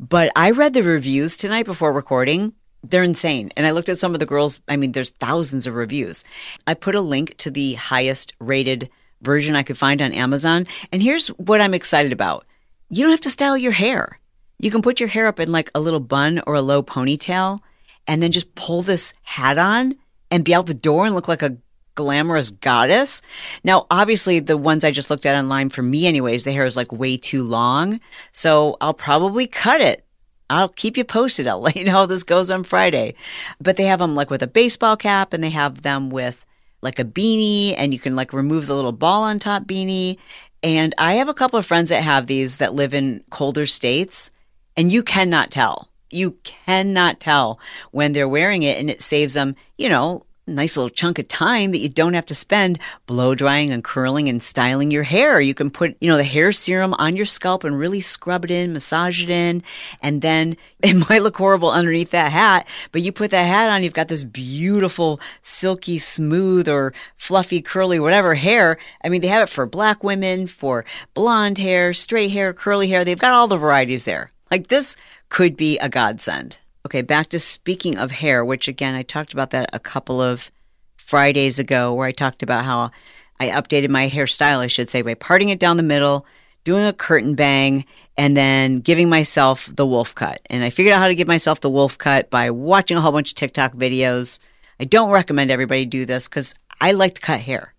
But 0.00 0.32
I 0.36 0.50
read 0.50 0.72
the 0.74 0.82
reviews 0.82 1.36
tonight 1.36 1.66
before 1.66 1.92
recording. 1.92 2.52
They're 2.82 3.02
insane. 3.02 3.50
And 3.56 3.66
I 3.66 3.70
looked 3.70 3.88
at 3.88 3.98
some 3.98 4.14
of 4.14 4.20
the 4.20 4.26
girls. 4.26 4.60
I 4.68 4.76
mean, 4.76 4.92
there's 4.92 5.10
thousands 5.10 5.66
of 5.66 5.74
reviews. 5.74 6.24
I 6.66 6.74
put 6.74 6.94
a 6.94 7.00
link 7.00 7.36
to 7.38 7.50
the 7.50 7.74
highest 7.74 8.34
rated 8.38 8.90
version 9.22 9.56
I 9.56 9.62
could 9.62 9.78
find 9.78 10.00
on 10.00 10.12
Amazon. 10.12 10.66
And 10.92 11.02
here's 11.02 11.28
what 11.28 11.60
I'm 11.60 11.74
excited 11.74 12.12
about. 12.12 12.46
You 12.88 13.02
don't 13.02 13.10
have 13.10 13.20
to 13.22 13.30
style 13.30 13.56
your 13.56 13.72
hair. 13.72 14.18
You 14.58 14.70
can 14.70 14.82
put 14.82 15.00
your 15.00 15.08
hair 15.08 15.26
up 15.26 15.40
in 15.40 15.52
like 15.52 15.70
a 15.74 15.80
little 15.80 16.00
bun 16.00 16.40
or 16.46 16.54
a 16.54 16.62
low 16.62 16.82
ponytail 16.82 17.60
and 18.06 18.22
then 18.22 18.32
just 18.32 18.54
pull 18.54 18.82
this 18.82 19.14
hat 19.22 19.58
on 19.58 19.96
and 20.30 20.44
be 20.44 20.54
out 20.54 20.66
the 20.66 20.74
door 20.74 21.06
and 21.06 21.14
look 21.14 21.28
like 21.28 21.42
a 21.42 21.56
glamorous 21.94 22.50
goddess. 22.50 23.22
Now, 23.64 23.86
obviously, 23.90 24.38
the 24.38 24.56
ones 24.56 24.84
I 24.84 24.92
just 24.92 25.10
looked 25.10 25.26
at 25.26 25.36
online 25.36 25.70
for 25.70 25.82
me, 25.82 26.06
anyways, 26.06 26.44
the 26.44 26.52
hair 26.52 26.64
is 26.64 26.76
like 26.76 26.92
way 26.92 27.16
too 27.16 27.42
long. 27.42 28.00
So 28.32 28.76
I'll 28.80 28.94
probably 28.94 29.46
cut 29.46 29.80
it. 29.80 30.04
I'll 30.48 30.68
keep 30.68 30.96
you 30.96 31.04
posted. 31.04 31.48
I'll 31.48 31.60
let 31.60 31.74
you 31.74 31.84
know 31.84 31.92
how 31.92 32.06
this 32.06 32.22
goes 32.22 32.50
on 32.50 32.62
Friday. 32.62 33.14
But 33.60 33.76
they 33.76 33.84
have 33.84 33.98
them 33.98 34.14
like 34.14 34.30
with 34.30 34.42
a 34.42 34.46
baseball 34.46 34.96
cap 34.96 35.32
and 35.32 35.42
they 35.42 35.50
have 35.50 35.82
them 35.82 36.10
with 36.10 36.46
like 36.82 37.00
a 37.00 37.04
beanie 37.04 37.74
and 37.76 37.92
you 37.92 37.98
can 37.98 38.14
like 38.14 38.32
remove 38.32 38.66
the 38.66 38.76
little 38.76 38.92
ball 38.92 39.24
on 39.24 39.40
top 39.40 39.64
beanie. 39.64 40.18
And 40.62 40.94
I 40.98 41.14
have 41.14 41.28
a 41.28 41.34
couple 41.34 41.58
of 41.58 41.66
friends 41.66 41.90
that 41.90 42.02
have 42.02 42.26
these 42.26 42.58
that 42.58 42.74
live 42.74 42.94
in 42.94 43.24
colder 43.30 43.66
states 43.66 44.30
and 44.76 44.92
you 44.92 45.02
cannot 45.02 45.50
tell 45.50 45.88
you 46.10 46.38
cannot 46.44 47.20
tell 47.20 47.58
when 47.90 48.12
they're 48.12 48.28
wearing 48.28 48.62
it 48.62 48.78
and 48.78 48.90
it 48.90 49.02
saves 49.02 49.34
them, 49.34 49.56
you 49.76 49.88
know, 49.88 50.26
nice 50.46 50.76
little 50.76 50.88
chunk 50.88 51.18
of 51.18 51.26
time 51.26 51.72
that 51.72 51.78
you 51.78 51.88
don't 51.88 52.14
have 52.14 52.26
to 52.26 52.34
spend 52.34 52.78
blow 53.06 53.34
drying 53.34 53.72
and 53.72 53.82
curling 53.82 54.28
and 54.28 54.42
styling 54.42 54.92
your 54.92 55.02
hair. 55.02 55.40
You 55.40 55.54
can 55.54 55.70
put, 55.70 55.96
you 56.00 56.08
know, 56.08 56.16
the 56.16 56.24
hair 56.24 56.52
serum 56.52 56.94
on 56.94 57.16
your 57.16 57.24
scalp 57.24 57.64
and 57.64 57.76
really 57.76 58.00
scrub 58.00 58.44
it 58.44 58.50
in, 58.50 58.72
massage 58.72 59.24
it 59.24 59.30
in, 59.30 59.64
and 60.00 60.22
then 60.22 60.56
it 60.82 61.08
might 61.08 61.22
look 61.22 61.36
horrible 61.36 61.70
underneath 61.70 62.10
that 62.10 62.30
hat, 62.30 62.68
but 62.92 63.02
you 63.02 63.10
put 63.10 63.32
that 63.32 63.44
hat 63.44 63.70
on, 63.70 63.82
you've 63.82 63.92
got 63.92 64.08
this 64.08 64.24
beautiful, 64.24 65.20
silky, 65.42 65.98
smooth 65.98 66.68
or 66.68 66.92
fluffy, 67.16 67.60
curly, 67.60 67.98
whatever 67.98 68.34
hair. 68.34 68.78
I 69.02 69.08
mean, 69.08 69.22
they 69.22 69.28
have 69.28 69.42
it 69.42 69.52
for 69.52 69.66
black 69.66 70.04
women, 70.04 70.46
for 70.46 70.84
blonde 71.14 71.58
hair, 71.58 71.92
straight 71.92 72.30
hair, 72.30 72.52
curly 72.52 72.88
hair. 72.88 73.04
They've 73.04 73.18
got 73.18 73.32
all 73.32 73.48
the 73.48 73.56
varieties 73.56 74.04
there. 74.04 74.30
Like 74.50 74.68
this 74.68 74.96
could 75.28 75.56
be 75.56 75.78
a 75.78 75.88
godsend. 75.88 76.58
Okay, 76.84 77.02
back 77.02 77.28
to 77.28 77.38
speaking 77.38 77.98
of 77.98 78.12
hair, 78.12 78.44
which 78.44 78.68
again, 78.68 78.94
I 78.94 79.02
talked 79.02 79.32
about 79.32 79.50
that 79.50 79.68
a 79.72 79.78
couple 79.78 80.20
of 80.20 80.50
Fridays 80.96 81.58
ago, 81.58 81.92
where 81.92 82.06
I 82.06 82.12
talked 82.12 82.42
about 82.42 82.64
how 82.64 82.90
I 83.38 83.48
updated 83.48 83.90
my 83.90 84.08
hairstyle, 84.08 84.58
I 84.58 84.66
should 84.66 84.90
say, 84.90 85.02
by 85.02 85.14
parting 85.14 85.48
it 85.48 85.58
down 85.58 85.76
the 85.76 85.82
middle, 85.82 86.26
doing 86.64 86.84
a 86.84 86.92
curtain 86.92 87.34
bang, 87.34 87.84
and 88.16 88.36
then 88.36 88.78
giving 88.80 89.08
myself 89.08 89.70
the 89.74 89.86
wolf 89.86 90.14
cut. 90.14 90.40
And 90.50 90.64
I 90.64 90.70
figured 90.70 90.94
out 90.94 91.00
how 91.00 91.08
to 91.08 91.14
give 91.14 91.28
myself 91.28 91.60
the 91.60 91.70
wolf 91.70 91.98
cut 91.98 92.30
by 92.30 92.50
watching 92.50 92.96
a 92.96 93.00
whole 93.00 93.12
bunch 93.12 93.30
of 93.30 93.36
TikTok 93.36 93.74
videos. 93.74 94.38
I 94.80 94.84
don't 94.84 95.10
recommend 95.10 95.50
everybody 95.50 95.86
do 95.86 96.06
this 96.06 96.28
because 96.28 96.54
I 96.80 96.92
like 96.92 97.14
to 97.14 97.20
cut 97.20 97.40
hair. 97.40 97.74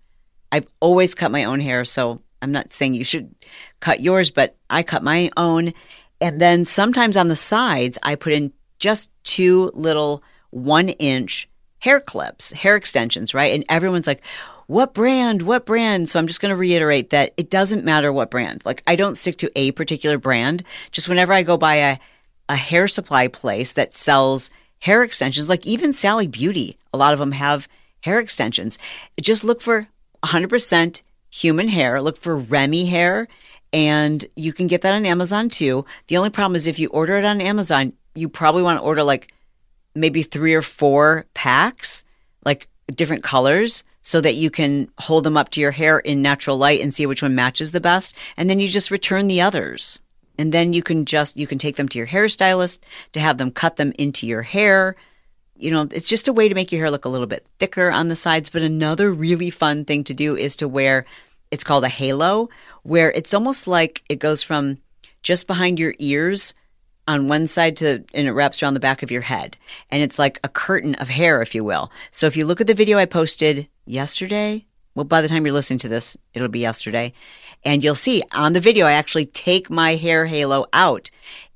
I've 0.51 0.67
always 0.79 1.15
cut 1.15 1.31
my 1.31 1.43
own 1.43 1.59
hair, 1.59 1.85
so 1.85 2.21
I'm 2.41 2.51
not 2.51 2.71
saying 2.71 2.93
you 2.93 3.03
should 3.03 3.33
cut 3.79 3.99
yours, 3.99 4.31
but 4.31 4.55
I 4.69 4.83
cut 4.83 5.03
my 5.03 5.29
own. 5.35 5.73
And 6.19 6.41
then 6.41 6.65
sometimes 6.65 7.15
on 7.17 7.27
the 7.27 7.35
sides, 7.35 7.97
I 8.03 8.15
put 8.15 8.33
in 8.33 8.53
just 8.79 9.11
two 9.23 9.71
little 9.73 10.23
one 10.49 10.89
inch 10.89 11.47
hair 11.79 11.99
clips, 11.99 12.51
hair 12.51 12.75
extensions, 12.75 13.33
right? 13.33 13.53
And 13.53 13.63
everyone's 13.69 14.07
like, 14.07 14.23
what 14.67 14.93
brand? 14.93 15.43
What 15.43 15.65
brand? 15.65 16.09
So 16.09 16.19
I'm 16.19 16.27
just 16.27 16.41
going 16.41 16.49
to 16.49 16.55
reiterate 16.55 17.11
that 17.11 17.33
it 17.37 17.49
doesn't 17.49 17.85
matter 17.85 18.11
what 18.11 18.31
brand. 18.31 18.65
Like 18.65 18.83
I 18.85 18.95
don't 18.95 19.17
stick 19.17 19.37
to 19.37 19.51
a 19.55 19.71
particular 19.71 20.17
brand. 20.17 20.63
Just 20.91 21.07
whenever 21.07 21.33
I 21.33 21.43
go 21.43 21.57
by 21.57 21.75
a, 21.75 21.97
a 22.49 22.55
hair 22.55 22.87
supply 22.87 23.27
place 23.27 23.71
that 23.73 23.93
sells 23.93 24.49
hair 24.81 25.03
extensions, 25.03 25.49
like 25.49 25.65
even 25.65 25.93
Sally 25.93 26.27
Beauty, 26.27 26.77
a 26.93 26.97
lot 26.97 27.13
of 27.13 27.19
them 27.19 27.31
have 27.31 27.67
hair 28.01 28.19
extensions. 28.19 28.77
Just 29.21 29.43
look 29.43 29.61
for 29.61 29.87
100% 30.23 31.01
human 31.29 31.69
hair. 31.69 32.01
Look 32.01 32.17
for 32.17 32.35
Remy 32.35 32.85
hair 32.87 33.27
and 33.73 34.25
you 34.35 34.53
can 34.53 34.67
get 34.67 34.81
that 34.81 34.93
on 34.93 35.05
Amazon 35.05 35.49
too. 35.49 35.85
The 36.07 36.17
only 36.17 36.29
problem 36.29 36.55
is 36.55 36.67
if 36.67 36.79
you 36.79 36.89
order 36.89 37.17
it 37.17 37.25
on 37.25 37.41
Amazon, 37.41 37.93
you 38.15 38.29
probably 38.29 38.63
want 38.63 38.79
to 38.79 38.83
order 38.83 39.03
like 39.03 39.33
maybe 39.93 40.23
three 40.23 40.53
or 40.53 40.61
four 40.61 41.25
packs, 41.33 42.03
like 42.45 42.67
different 42.93 43.23
colors, 43.23 43.83
so 44.01 44.21
that 44.21 44.35
you 44.35 44.49
can 44.49 44.89
hold 44.99 45.25
them 45.25 45.35
up 45.35 45.49
to 45.49 45.59
your 45.59 45.71
hair 45.71 45.99
in 45.99 46.21
natural 46.21 46.57
light 46.57 46.79
and 46.79 46.93
see 46.93 47.05
which 47.05 47.21
one 47.21 47.35
matches 47.35 47.73
the 47.73 47.81
best. 47.81 48.15
And 48.37 48.49
then 48.49 48.59
you 48.59 48.67
just 48.67 48.91
return 48.91 49.27
the 49.27 49.41
others. 49.41 50.01
And 50.39 50.53
then 50.53 50.71
you 50.71 50.81
can 50.81 51.05
just, 51.05 51.35
you 51.35 51.47
can 51.47 51.57
take 51.57 51.75
them 51.75 51.89
to 51.89 51.97
your 51.97 52.07
hairstylist 52.07 52.79
to 53.11 53.19
have 53.19 53.37
them 53.37 53.51
cut 53.51 53.75
them 53.75 53.91
into 53.97 54.25
your 54.25 54.43
hair. 54.43 54.95
You 55.57 55.71
know, 55.71 55.87
it's 55.91 56.07
just 56.07 56.27
a 56.27 56.33
way 56.33 56.47
to 56.47 56.55
make 56.55 56.71
your 56.71 56.79
hair 56.79 56.91
look 56.91 57.05
a 57.05 57.09
little 57.09 57.27
bit 57.27 57.45
thicker 57.59 57.91
on 57.91 58.07
the 58.07 58.15
sides. 58.15 58.49
But 58.49 58.61
another 58.61 59.11
really 59.11 59.49
fun 59.49 59.83
thing 59.83 60.03
to 60.05 60.13
do 60.13 60.37
is 60.37 60.55
to 60.57 60.67
wear, 60.67 61.05
it's 61.51 61.63
called 61.63 61.83
a 61.83 61.89
halo, 61.89 62.49
where 62.87 63.11
it's 63.11 63.33
almost 63.33 63.67
like 63.67 64.01
it 64.07 64.17
goes 64.17 64.43
from 64.43 64.77
just 65.21 65.45
behind 65.45 65.77
your 65.77 65.93
ears 65.99 66.53
on 67.05 67.27
one 67.27 67.45
side 67.45 67.75
to 67.75 68.05
and 68.13 68.27
it 68.27 68.31
wraps 68.31 68.63
around 68.63 68.75
the 68.75 68.79
back 68.79 69.03
of 69.03 69.11
your 69.11 69.23
head. 69.23 69.57
And 69.91 70.01
it's 70.01 70.17
like 70.17 70.39
a 70.41 70.47
curtain 70.47 70.95
of 70.95 71.09
hair 71.09 71.41
if 71.41 71.53
you 71.53 71.65
will. 71.65 71.91
So 72.11 72.27
if 72.27 72.37
you 72.37 72.45
look 72.45 72.61
at 72.61 72.67
the 72.67 72.73
video 72.73 72.97
i 72.97 73.05
posted 73.05 73.67
yesterday 73.85 74.65
well 74.95 75.03
by 75.03 75.19
the 75.19 75.27
time 75.27 75.45
you're 75.45 75.53
listening 75.53 75.79
to 75.79 75.89
this 75.89 76.15
it'll 76.33 76.47
be 76.47 76.59
yesterday. 76.59 77.11
And 77.65 77.83
you'll 77.83 77.95
see 77.95 78.23
on 78.31 78.53
the 78.53 78.61
video 78.61 78.85
i 78.85 78.93
actually 78.93 79.25
take 79.25 79.69
my 79.69 79.95
hair 79.95 80.25
halo 80.25 80.65
out 80.71 81.09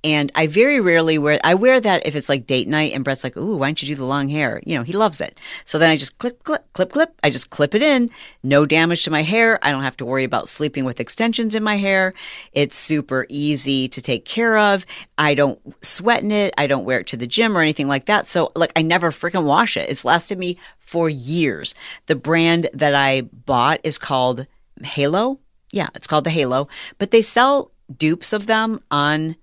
and 0.03 0.31
I 0.33 0.47
very 0.47 0.79
rarely 0.79 1.17
wear, 1.17 1.39
I 1.43 1.53
wear 1.53 1.79
that 1.79 2.07
if 2.07 2.15
it's 2.15 2.29
like 2.29 2.47
date 2.47 2.67
night 2.67 2.93
and 2.93 3.03
Brett's 3.03 3.23
like, 3.23 3.37
ooh, 3.37 3.57
why 3.57 3.67
don't 3.67 3.81
you 3.81 3.87
do 3.87 3.95
the 3.95 4.05
long 4.05 4.29
hair? 4.29 4.61
You 4.65 4.77
know, 4.77 4.83
he 4.83 4.93
loves 4.93 5.21
it. 5.21 5.39
So 5.63 5.77
then 5.77 5.91
I 5.91 5.95
just 5.95 6.17
clip, 6.17 6.43
clip, 6.43 6.71
clip, 6.73 6.91
clip. 6.91 7.13
I 7.23 7.29
just 7.29 7.51
clip 7.51 7.75
it 7.75 7.83
in. 7.83 8.09
No 8.41 8.65
damage 8.65 9.03
to 9.03 9.11
my 9.11 9.21
hair. 9.21 9.59
I 9.61 9.71
don't 9.71 9.83
have 9.83 9.97
to 9.97 10.05
worry 10.05 10.23
about 10.23 10.49
sleeping 10.49 10.85
with 10.85 10.99
extensions 10.99 11.53
in 11.53 11.63
my 11.63 11.77
hair. 11.77 12.13
It's 12.51 12.77
super 12.77 13.27
easy 13.29 13.87
to 13.89 14.01
take 14.01 14.25
care 14.25 14.57
of. 14.57 14.85
I 15.17 15.35
don't 15.35 15.59
sweat 15.83 16.23
in 16.23 16.31
it. 16.31 16.53
I 16.57 16.65
don't 16.65 16.85
wear 16.85 17.01
it 17.01 17.07
to 17.07 17.17
the 17.17 17.27
gym 17.27 17.55
or 17.55 17.61
anything 17.61 17.87
like 17.87 18.07
that. 18.07 18.25
So 18.25 18.51
like 18.55 18.71
I 18.75 18.81
never 18.81 19.11
freaking 19.11 19.45
wash 19.45 19.77
it. 19.77 19.89
It's 19.89 20.05
lasted 20.05 20.39
me 20.39 20.57
for 20.79 21.09
years. 21.09 21.75
The 22.07 22.15
brand 22.15 22.69
that 22.73 22.95
I 22.95 23.21
bought 23.21 23.79
is 23.83 23.97
called 23.97 24.47
Halo. 24.83 25.39
Yeah, 25.71 25.87
it's 25.95 26.07
called 26.07 26.23
the 26.23 26.31
Halo, 26.31 26.67
but 26.97 27.11
they 27.11 27.21
sell 27.21 27.71
dupes 27.97 28.33
of 28.33 28.47
them 28.47 28.79
on 28.89 29.35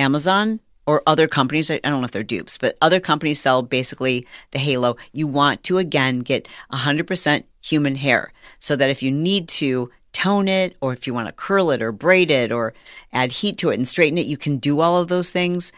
Amazon 0.00 0.60
or 0.86 1.02
other 1.06 1.28
companies, 1.28 1.70
I 1.70 1.78
don't 1.78 2.00
know 2.00 2.04
if 2.04 2.10
they're 2.10 2.22
dupes, 2.22 2.58
but 2.58 2.76
other 2.80 3.00
companies 3.00 3.40
sell 3.40 3.62
basically 3.62 4.26
the 4.50 4.58
halo. 4.58 4.96
You 5.12 5.26
want 5.28 5.62
to 5.64 5.78
again 5.78 6.20
get 6.20 6.48
100% 6.72 7.44
human 7.62 7.96
hair 7.96 8.32
so 8.58 8.74
that 8.76 8.90
if 8.90 9.02
you 9.02 9.12
need 9.12 9.46
to 9.48 9.90
tone 10.12 10.48
it 10.48 10.76
or 10.80 10.92
if 10.92 11.06
you 11.06 11.14
want 11.14 11.28
to 11.28 11.32
curl 11.32 11.70
it 11.70 11.82
or 11.82 11.92
braid 11.92 12.30
it 12.30 12.50
or 12.50 12.74
add 13.12 13.30
heat 13.30 13.58
to 13.58 13.70
it 13.70 13.74
and 13.74 13.86
straighten 13.86 14.18
it, 14.18 14.26
you 14.26 14.36
can 14.36 14.56
do 14.56 14.80
all 14.80 15.00
of 15.00 15.08
those 15.08 15.30
things. 15.30 15.72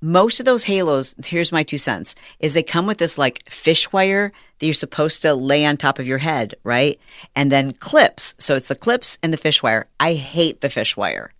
Most 0.00 0.38
of 0.38 0.46
those 0.46 0.64
halos, 0.64 1.14
here's 1.24 1.52
my 1.52 1.62
two 1.62 1.78
cents, 1.78 2.14
is 2.38 2.54
they 2.54 2.62
come 2.62 2.86
with 2.86 2.98
this 2.98 3.18
like 3.18 3.48
fish 3.50 3.92
wire 3.92 4.32
that 4.58 4.66
you're 4.66 4.74
supposed 4.74 5.22
to 5.22 5.34
lay 5.34 5.64
on 5.64 5.76
top 5.76 5.98
of 5.98 6.06
your 6.06 6.18
head, 6.18 6.54
right? 6.62 6.98
And 7.34 7.50
then 7.50 7.72
clips. 7.72 8.34
So 8.38 8.54
it's 8.54 8.68
the 8.68 8.74
clips 8.74 9.18
and 9.22 9.32
the 9.32 9.38
fish 9.38 9.62
wire. 9.62 9.86
I 9.98 10.14
hate 10.14 10.60
the 10.60 10.70
fish 10.70 10.96
wire. 10.96 11.32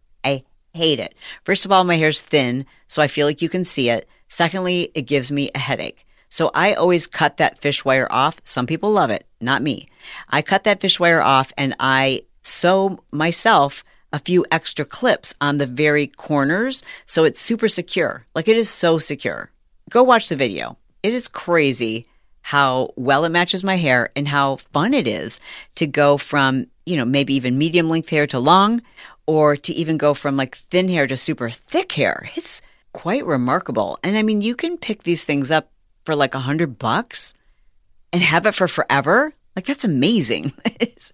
Hate 0.75 0.99
it. 0.99 1.15
First 1.45 1.65
of 1.65 1.73
all, 1.73 1.85
my 1.85 1.97
hair's 1.97 2.21
thin, 2.21 2.67
so 2.89 3.01
I 3.01 3.07
feel 3.07 3.27
like 3.27 3.41
you 3.41 3.49
can 3.49 3.65
see 3.65 3.89
it. 3.89 4.09
Secondly, 4.29 4.91
it 4.95 5.03
gives 5.03 5.31
me 5.31 5.51
a 5.55 5.59
headache. 5.59 6.05
So 6.29 6.51
I 6.53 6.73
always 6.73 7.07
cut 7.07 7.37
that 7.37 7.59
fish 7.59 7.85
wire 7.85 8.09
off. 8.11 8.41
Some 8.43 8.67
people 8.67 8.91
love 8.91 9.09
it, 9.09 9.25
not 9.41 9.63
me. 9.63 9.89
I 10.29 10.43
cut 10.43 10.65
that 10.65 10.81
fish 10.81 10.99
wire 10.99 11.23
off 11.23 11.53
and 11.57 11.77
I 11.79 12.23
sew 12.43 12.99
myself 13.13 13.85
a 14.13 14.19
few 14.19 14.45
extra 14.51 14.85
clips 14.85 15.33
on 15.41 15.59
the 15.59 15.67
very 15.67 16.09
corners 16.09 16.83
so 17.07 17.23
it's 17.23 17.41
super 17.41 17.69
secure. 17.69 18.27
Like 18.35 18.49
it 18.49 18.57
is 18.57 18.69
so 18.69 18.99
secure. 18.99 19.53
Go 19.91 20.03
watch 20.03 20.29
the 20.29 20.35
video. 20.35 20.77
It 21.05 21.15
is 21.15 21.29
crazy 21.29 22.09
how 22.43 22.91
well 22.97 23.25
it 23.25 23.31
matches 23.31 23.63
my 23.63 23.77
hair 23.77 24.11
and 24.17 24.29
how 24.29 24.57
fun 24.57 24.93
it 24.93 25.07
is 25.07 25.39
to 25.77 25.87
go 25.87 26.19
from, 26.19 26.67
you 26.85 26.97
know, 26.97 27.05
maybe 27.05 27.35
even 27.35 27.59
medium 27.59 27.89
length 27.89 28.11
hair 28.11 28.27
to 28.27 28.39
long 28.39 28.83
or 29.27 29.57
to 29.57 29.73
even 29.73 29.97
go 29.97 30.15
from 30.15 30.37
like 30.37 30.57
thin 30.57 30.89
hair 30.89 31.07
to 31.07 31.17
super 31.17 31.51
thick 31.51 31.93
hair. 31.93 32.29
It's 32.35 32.61
quite 32.93 33.27
remarkable. 33.27 33.99
And 34.03 34.17
I 34.17 34.23
mean, 34.23 34.41
you 34.41 34.55
can 34.55 34.79
pick 34.79 35.03
these 35.03 35.25
things 35.25 35.51
up 35.51 35.71
for 36.05 36.15
like 36.15 36.35
a 36.35 36.41
hundred 36.41 36.79
bucks 36.79 37.35
and 38.13 38.23
have 38.23 38.47
it 38.47 38.55
for 38.55 38.69
forever. 38.69 39.35
Like 39.57 39.67
that's 39.67 39.85
amazing. 39.85 40.53
it's 40.81 41.13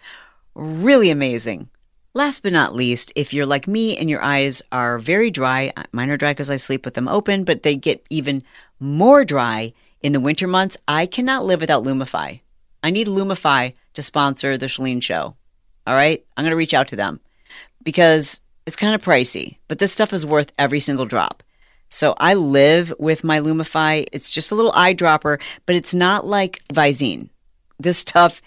really 0.55 1.11
amazing. 1.11 1.71
Last 2.13 2.43
but 2.43 2.53
not 2.53 2.75
least, 2.75 3.13
if 3.15 3.33
you're 3.33 3.47
like 3.47 3.69
me 3.69 3.97
and 3.97 4.11
your 4.11 4.21
eyes 4.21 4.63
are 4.73 4.99
very 4.99 5.31
dry, 5.31 5.73
uh, 5.77 5.85
mine 5.93 6.11
are 6.11 6.17
dry 6.17 6.33
because 6.33 6.51
I 6.51 6.57
sleep 6.57 6.85
with 6.85 6.95
them 6.95 7.07
open, 7.07 7.45
but 7.45 7.63
they 7.63 7.77
get 7.77 8.05
even 8.11 8.43
more 8.81 9.25
dry 9.25 9.73
in 10.03 10.13
the 10.13 10.19
winter 10.19 10.49
months. 10.49 10.77
I 10.89 11.07
cannot 11.07 11.45
live 11.45 11.61
without 11.61 11.85
Lumify. 11.85 12.41
I 12.83 12.91
need 12.91 13.07
Lumify 13.07 13.75
to 13.95 14.03
sponsor 14.03 14.59
the 14.59 14.67
Chalene 14.67 15.03
show. 15.03 15.37
All 15.87 15.95
right. 15.95 16.25
I'm 16.37 16.45
going 16.45 16.51
to 16.51 16.57
reach 16.57 16.75
out 16.75 16.89
to 16.89 16.97
them 16.97 17.21
because 17.83 18.41
it's 18.67 18.77
kind 18.77 18.95
of 18.95 19.03
pricey, 19.03 19.59
but 19.69 19.79
this 19.79 19.93
stuff 19.93 20.13
is 20.13 20.27
worth 20.27 20.53
every 20.59 20.81
single 20.81 21.07
drop. 21.07 21.43
So 21.89 22.15
I 22.19 22.35
live 22.35 22.93
with 22.99 23.25
my 23.25 23.41
Lumify. 23.41 24.07
It's 24.13 24.31
just 24.31 24.53
a 24.53 24.55
little 24.55 24.73
eyedropper, 24.73 25.41
but 25.67 25.75
it's 25.75 25.93
not 25.93 26.25
like 26.25 26.63
Visine. 26.73 27.31
This 27.81 27.99
stuff, 27.99 28.41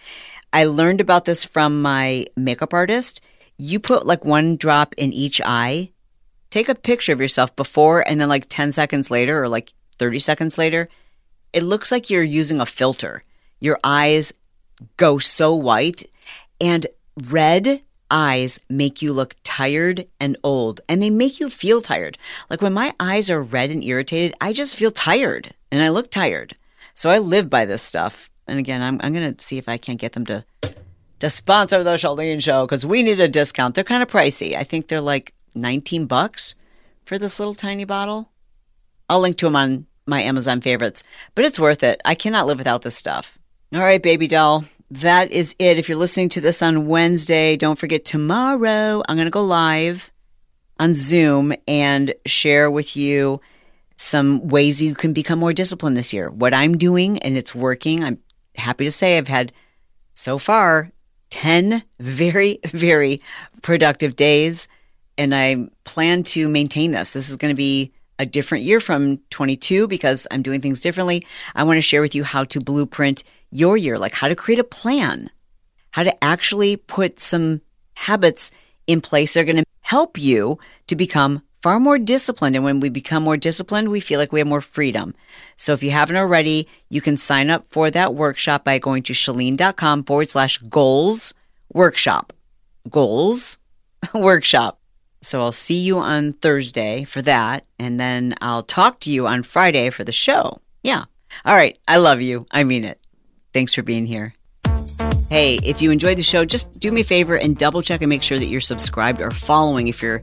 I 0.54 0.63
learned 0.65 1.02
about 1.02 1.26
this 1.26 1.43
from 1.43 1.82
my 1.82 2.26
makeup 2.38 2.74
artist. 2.74 3.22
You 3.58 3.80
put 3.80 4.06
like 4.06 4.24
one 4.24 4.56
drop 4.56 4.93
in 4.98 5.12
each 5.12 5.41
eye. 5.43 5.91
Take 6.52 6.69
a 6.69 6.76
picture 6.76 7.12
of 7.12 7.19
yourself 7.19 7.54
before 7.56 8.08
and 8.08 8.22
then 8.22 8.30
like 8.30 8.46
10 8.48 8.72
seconds 8.72 9.12
later 9.12 9.43
or 9.43 9.50
like 9.50 9.74
30 9.98 10.19
seconds 10.19 10.58
later. 10.58 10.88
It 11.52 11.63
looks 11.63 11.91
like 11.91 12.10
you're 12.10 12.24
using 12.24 12.62
a 12.62 12.65
filter. 12.65 13.24
Your 13.60 13.78
eyes 13.84 14.32
go 14.98 15.17
so 15.17 15.54
white 15.54 16.04
and 16.62 16.88
red 17.28 17.82
eyes 18.13 18.60
make 18.69 19.02
you 19.02 19.12
look 19.12 19.36
tired 19.43 20.06
and 20.19 20.38
old, 20.43 20.80
and 20.88 21.02
they 21.02 21.10
make 21.10 21.39
you 21.39 21.49
feel 21.49 21.82
tired. 21.82 22.17
Like 22.49 22.62
when 22.62 22.71
my 22.71 22.93
eyes 22.99 23.30
are 23.30 23.41
red 23.41 23.71
and 23.71 23.84
irritated, 23.84 24.36
I 24.39 24.54
just 24.54 24.78
feel 24.78 24.91
tired 24.91 25.54
and 25.71 25.82
I 25.82 25.89
look 25.89 26.10
tired. 26.12 26.56
So 26.93 27.10
I 27.10 27.17
live 27.17 27.49
by 27.49 27.65
this 27.65 27.82
stuff. 27.82 28.30
And 28.47 28.60
again, 28.60 28.82
I'm, 28.82 29.02
I'm 29.04 29.13
going 29.13 29.36
to 29.36 29.43
see 29.43 29.58
if 29.58 29.67
I 29.67 29.78
can't 29.78 29.99
get 29.99 30.13
them 30.13 30.26
to 30.28 30.45
to 31.19 31.30
sponsor 31.30 31.82
the 31.86 31.93
Chalene 31.93 32.43
show 32.43 32.65
because 32.65 32.86
we 32.86 33.02
need 33.02 33.21
a 33.21 33.30
discount. 33.30 33.76
They're 33.76 33.86
kind 33.86 34.04
of 34.04 34.10
pricey. 34.10 34.58
I 34.58 34.65
think 34.65 34.89
they're 34.89 34.99
like 34.99 35.34
19 35.56 36.06
bucks 36.06 36.54
for 37.06 37.17
this 37.17 37.39
little 37.39 37.54
tiny 37.54 37.86
bottle. 37.86 38.30
I'll 39.10 39.21
link 39.21 39.38
to 39.38 39.45
them 39.45 39.56
on 39.56 39.86
my 40.06 40.21
Amazon 40.21 40.60
favorites, 40.60 41.02
but 41.34 41.45
it's 41.45 41.60
worth 41.60 41.82
it. 41.82 42.02
I 42.04 42.13
cannot 42.13 42.45
live 42.45 42.58
without 42.58 42.82
this 42.82 42.97
stuff. 42.97 43.39
All 43.73 43.80
right, 43.80 44.04
baby 44.04 44.28
doll 44.28 44.65
that 44.99 45.32
is 45.32 45.56
it. 45.58 45.79
If 45.79 45.89
you're 45.89 45.97
listening 45.97 46.29
to 46.29 46.41
this 46.41 46.62
on 46.62 46.86
Wednesday, 46.86 47.58
don't 47.58 47.79
forget 47.79 48.06
tomorrow 48.06 49.01
I'm 49.08 49.15
going 49.15 49.25
to 49.25 49.32
go 49.32 49.43
live 49.43 50.12
on 50.79 50.93
Zoom 50.93 51.51
and 51.67 52.13
share 52.27 52.69
with 52.69 52.95
you 52.95 53.41
some 53.97 54.47
ways 54.47 54.84
you 54.84 54.93
can 54.93 55.12
become 55.12 55.39
more 55.39 55.51
disciplined 55.51 55.97
this 55.97 56.13
year. 56.13 56.29
What 56.29 56.53
I'm 56.53 56.77
doing 56.77 57.17
and 57.19 57.36
it's 57.36 57.56
working. 57.56 58.03
I'm 58.03 58.19
happy 58.56 58.84
to 58.84 58.91
say 58.91 59.17
I've 59.17 59.27
had 59.27 59.51
so 60.13 60.38
far 60.38 60.91
10 61.32 61.84
very, 61.99 62.60
very 62.65 63.19
productive 63.63 64.15
days 64.15 64.67
and 65.17 65.34
I 65.34 65.69
plan 65.86 66.21
to 66.23 66.47
maintain 66.47 66.91
this. 66.91 67.13
This 67.13 67.29
is 67.29 67.38
going 67.38 67.51
to 67.53 67.58
be 67.58 67.93
a 68.19 68.27
different 68.27 68.63
year 68.63 68.79
from 68.79 69.17
22 69.32 69.88
because 69.88 70.27
I'm 70.29 70.43
doing 70.43 70.62
things 70.62 70.82
differently. 70.82 71.25
I 71.56 71.63
want 71.63 71.77
to 71.77 71.82
share 71.82 72.01
with 72.01 72.13
you 72.13 72.23
how 72.23 72.43
to 72.43 72.60
blueprint 72.60 73.23
your 73.54 73.78
year, 73.78 73.98
like 73.98 74.13
how 74.13 74.28
to 74.28 74.36
create 74.36 74.60
a 74.60 74.63
plan, 74.63 75.30
how 75.92 76.04
to 76.04 76.24
actually 76.24 76.76
put 76.76 77.20
some 77.20 77.62
habits 77.96 78.52
in 78.88 79.00
place 79.00 79.34
that 79.34 79.42
are 79.42 79.46
going 79.46 79.58
to 79.58 79.66
help 79.82 80.18
you 80.18 80.58
to 80.88 80.96
become 80.96 81.42
far 81.62 81.80
more 81.80 81.98
disciplined. 81.98 82.56
And 82.56 82.66
when 82.66 82.80
we 82.80 82.89
become 82.89 83.24
more 83.24 83.38
disciplined, 83.38 83.89
we 83.89 84.02
feel 84.02 84.20
like 84.20 84.34
we 84.34 84.39
have 84.39 84.48
more 84.48 84.60
freedom. 84.60 85.16
So 85.56 85.74
if 85.74 85.82
you 85.82 85.92
haven't 85.92 86.18
already, 86.18 86.68
you 86.89 87.00
can 87.00 87.16
sign 87.16 87.50
up 87.50 87.66
for 87.70 87.89
that 87.92 88.13
workshop 88.16 88.66
by 88.66 88.80
going 88.80 89.04
to 89.04 89.13
chalene.com 89.13 90.04
forward 90.04 90.30
slash 90.30 90.58
goals 90.58 91.34
workshop. 91.72 92.34
Goals 92.89 93.60
workshop. 94.13 94.80
So 95.22 95.42
I'll 95.42 95.54
see 95.54 95.80
you 95.80 96.00
on 96.00 96.34
Thursday 96.34 97.06
for 97.06 97.22
that. 97.22 97.66
And 97.80 97.98
then 97.98 98.36
I'll 98.42 98.63
talk 98.63 99.00
to 99.02 99.12
you 99.12 99.26
on 99.26 99.44
Friday 99.44 99.89
for 99.89 100.04
the 100.04 100.12
show. 100.12 100.60
Yeah. 100.82 101.06
All 101.46 101.56
right. 101.56 101.78
I 101.88 101.98
love 101.98 102.22
you. 102.22 102.46
I 102.52 102.66
mean 102.66 102.84
it. 102.84 103.00
Thanks 103.54 103.74
for 103.74 103.84
being 103.84 104.06
here. 104.06 104.34
Hey, 105.30 105.60
if 105.63 105.82
you 105.82 105.92
enjoyed 105.92 106.18
the 106.18 106.24
show, 106.24 106.46
just 106.46 106.80
do 106.80 106.92
me 106.92 107.02
a 107.02 107.04
favor 107.04 107.36
and 107.36 107.58
double 107.58 107.82
check 107.82 108.02
and 108.02 108.10
make 108.10 108.24
sure 108.24 108.38
that 108.38 108.46
you're 108.46 108.62
subscribed 108.62 109.22
or 109.22 109.32
following 109.32 109.88
if 109.88 110.02
you're 110.02 110.22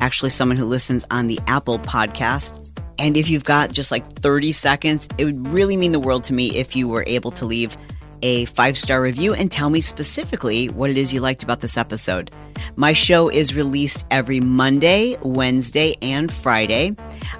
actually 0.00 0.30
someone 0.30 0.56
who 0.56 0.64
listens 0.64 1.04
on 1.10 1.28
the 1.28 1.38
Apple 1.46 1.78
podcast. 1.78 2.70
And 2.98 3.16
if 3.16 3.30
you've 3.30 3.44
got 3.44 3.72
just 3.72 3.90
like 3.90 4.06
30 4.20 4.52
seconds, 4.52 5.08
it 5.16 5.24
would 5.24 5.48
really 5.48 5.76
mean 5.76 5.92
the 5.92 6.00
world 6.00 6.24
to 6.24 6.34
me 6.34 6.56
if 6.56 6.76
you 6.76 6.88
were 6.88 7.04
able 7.06 7.30
to 7.32 7.46
leave 7.46 7.76
a 8.22 8.44
five 8.46 8.76
star 8.76 9.00
review 9.00 9.32
and 9.32 9.50
tell 9.50 9.70
me 9.70 9.80
specifically 9.80 10.68
what 10.68 10.90
it 10.90 10.96
is 10.96 11.12
you 11.12 11.20
liked 11.20 11.42
about 11.42 11.60
this 11.60 11.76
episode. 11.76 12.30
My 12.76 12.92
show 12.92 13.30
is 13.30 13.54
released 13.54 14.04
every 14.10 14.40
Monday, 14.40 15.16
Wednesday, 15.22 15.96
and 16.02 16.30
Friday. 16.30 16.94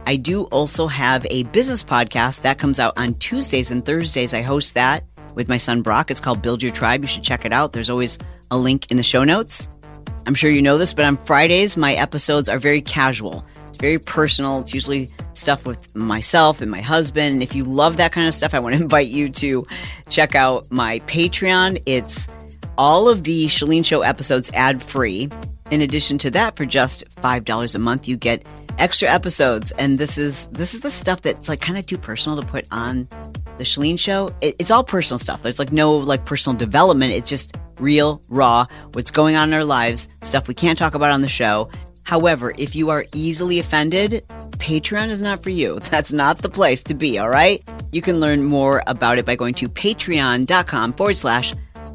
I 0.06 0.16
do 0.16 0.44
also 0.44 0.86
have 0.86 1.26
a 1.30 1.42
business 1.44 1.82
podcast 1.82 2.42
that 2.42 2.58
comes 2.58 2.80
out 2.80 2.96
on 2.96 3.14
Tuesdays 3.14 3.70
and 3.70 3.84
Thursdays. 3.84 4.32
I 4.32 4.40
host 4.42 4.74
that 4.74 5.04
with 5.34 5.48
my 5.48 5.56
son 5.56 5.82
Brock. 5.82 6.10
It's 6.10 6.20
called 6.20 6.42
Build 6.42 6.62
Your 6.62 6.72
Tribe. 6.72 7.02
You 7.02 7.08
should 7.08 7.22
check 7.22 7.44
it 7.44 7.52
out. 7.52 7.72
There's 7.72 7.90
always 7.90 8.18
a 8.50 8.58
link 8.58 8.90
in 8.90 8.96
the 8.96 9.02
show 9.02 9.24
notes. 9.24 9.68
I'm 10.26 10.34
sure 10.34 10.50
you 10.50 10.62
know 10.62 10.78
this, 10.78 10.92
but 10.92 11.04
on 11.04 11.16
Fridays, 11.16 11.76
my 11.76 11.94
episodes 11.94 12.48
are 12.48 12.58
very 12.58 12.82
casual. 12.82 13.44
It's 13.68 13.78
very 13.78 13.98
personal. 13.98 14.60
It's 14.60 14.74
usually 14.74 15.08
stuff 15.32 15.66
with 15.66 15.94
myself 15.94 16.60
and 16.60 16.70
my 16.70 16.80
husband. 16.80 17.34
And 17.34 17.42
if 17.42 17.54
you 17.54 17.64
love 17.64 17.96
that 17.96 18.12
kind 18.12 18.28
of 18.28 18.34
stuff, 18.34 18.54
I 18.54 18.58
want 18.58 18.76
to 18.76 18.82
invite 18.82 19.08
you 19.08 19.28
to 19.30 19.66
check 20.08 20.34
out 20.34 20.70
my 20.70 21.00
Patreon. 21.00 21.82
It's 21.86 22.28
all 22.76 23.08
of 23.08 23.24
the 23.24 23.46
Chalene 23.46 23.84
Show 23.84 24.02
episodes 24.02 24.50
ad 24.54 24.82
free. 24.82 25.28
In 25.70 25.82
addition 25.82 26.18
to 26.18 26.30
that, 26.32 26.56
for 26.56 26.64
just 26.64 27.04
$5 27.16 27.74
a 27.74 27.78
month, 27.78 28.08
you 28.08 28.16
get 28.16 28.44
extra 28.78 29.08
episodes. 29.08 29.70
And 29.72 29.98
this 29.98 30.18
is 30.18 30.46
this 30.48 30.74
is 30.74 30.80
the 30.80 30.90
stuff 30.90 31.22
that's 31.22 31.48
like 31.48 31.60
kind 31.60 31.78
of 31.78 31.86
too 31.86 31.98
personal 31.98 32.40
to 32.40 32.46
put 32.46 32.66
on 32.72 33.08
the 33.60 33.64
Chalene 33.64 33.98
Show. 33.98 34.34
It, 34.40 34.56
it's 34.58 34.70
all 34.70 34.82
personal 34.82 35.18
stuff. 35.18 35.42
There's 35.42 35.58
like 35.58 35.70
no 35.70 35.96
like 35.96 36.24
personal 36.24 36.58
development. 36.58 37.12
It's 37.12 37.28
just 37.28 37.56
real, 37.78 38.22
raw, 38.28 38.66
what's 38.94 39.10
going 39.10 39.36
on 39.36 39.50
in 39.50 39.54
our 39.54 39.64
lives, 39.64 40.08
stuff 40.22 40.48
we 40.48 40.54
can't 40.54 40.78
talk 40.78 40.94
about 40.94 41.10
on 41.10 41.20
the 41.20 41.28
show. 41.28 41.70
However, 42.02 42.54
if 42.56 42.74
you 42.74 42.88
are 42.88 43.04
easily 43.14 43.58
offended, 43.58 44.24
Patreon 44.52 45.10
is 45.10 45.20
not 45.20 45.42
for 45.42 45.50
you. 45.50 45.78
That's 45.90 46.12
not 46.12 46.38
the 46.38 46.48
place 46.48 46.82
to 46.84 46.94
be, 46.94 47.18
all 47.18 47.28
right? 47.28 47.62
You 47.92 48.00
can 48.00 48.18
learn 48.18 48.42
more 48.42 48.82
about 48.86 49.18
it 49.18 49.26
by 49.26 49.36
going 49.36 49.54
to 49.54 49.68
patreon.com 49.68 50.94
forward 50.94 51.18
slash 51.18 51.52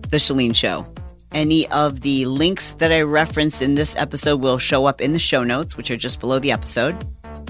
The 0.10 0.18
Chalene 0.18 0.56
Show. 0.56 0.86
Any 1.32 1.68
of 1.70 2.02
the 2.02 2.26
links 2.26 2.74
that 2.74 2.92
I 2.92 3.02
referenced 3.02 3.64
in 3.64 3.74
this 3.74 3.96
episode 3.96 4.40
will 4.40 4.60
show 4.60 4.86
up 4.86 5.02
in 5.02 5.14
the 5.14 5.20
show 5.20 5.44
notes, 5.44 5.76
which 5.76 5.90
are 5.90 5.98
just 5.98 6.20
below 6.20 6.38
the 6.38 6.52
episode. 6.52 6.96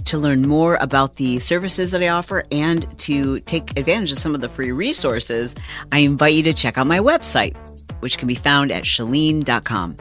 To 0.05 0.17
learn 0.17 0.47
more 0.47 0.75
about 0.75 1.15
the 1.15 1.39
services 1.39 1.91
that 1.91 2.03
I 2.03 2.09
offer 2.09 2.45
and 2.51 2.97
to 2.99 3.39
take 3.41 3.77
advantage 3.77 4.11
of 4.11 4.17
some 4.17 4.35
of 4.35 4.41
the 4.41 4.49
free 4.49 4.71
resources, 4.71 5.55
I 5.91 5.99
invite 5.99 6.33
you 6.33 6.43
to 6.43 6.53
check 6.53 6.77
out 6.77 6.87
my 6.87 6.99
website, 6.99 7.57
which 8.01 8.17
can 8.17 8.27
be 8.27 8.35
found 8.35 8.71
at 8.71 8.83
chalene.com. 8.83 9.97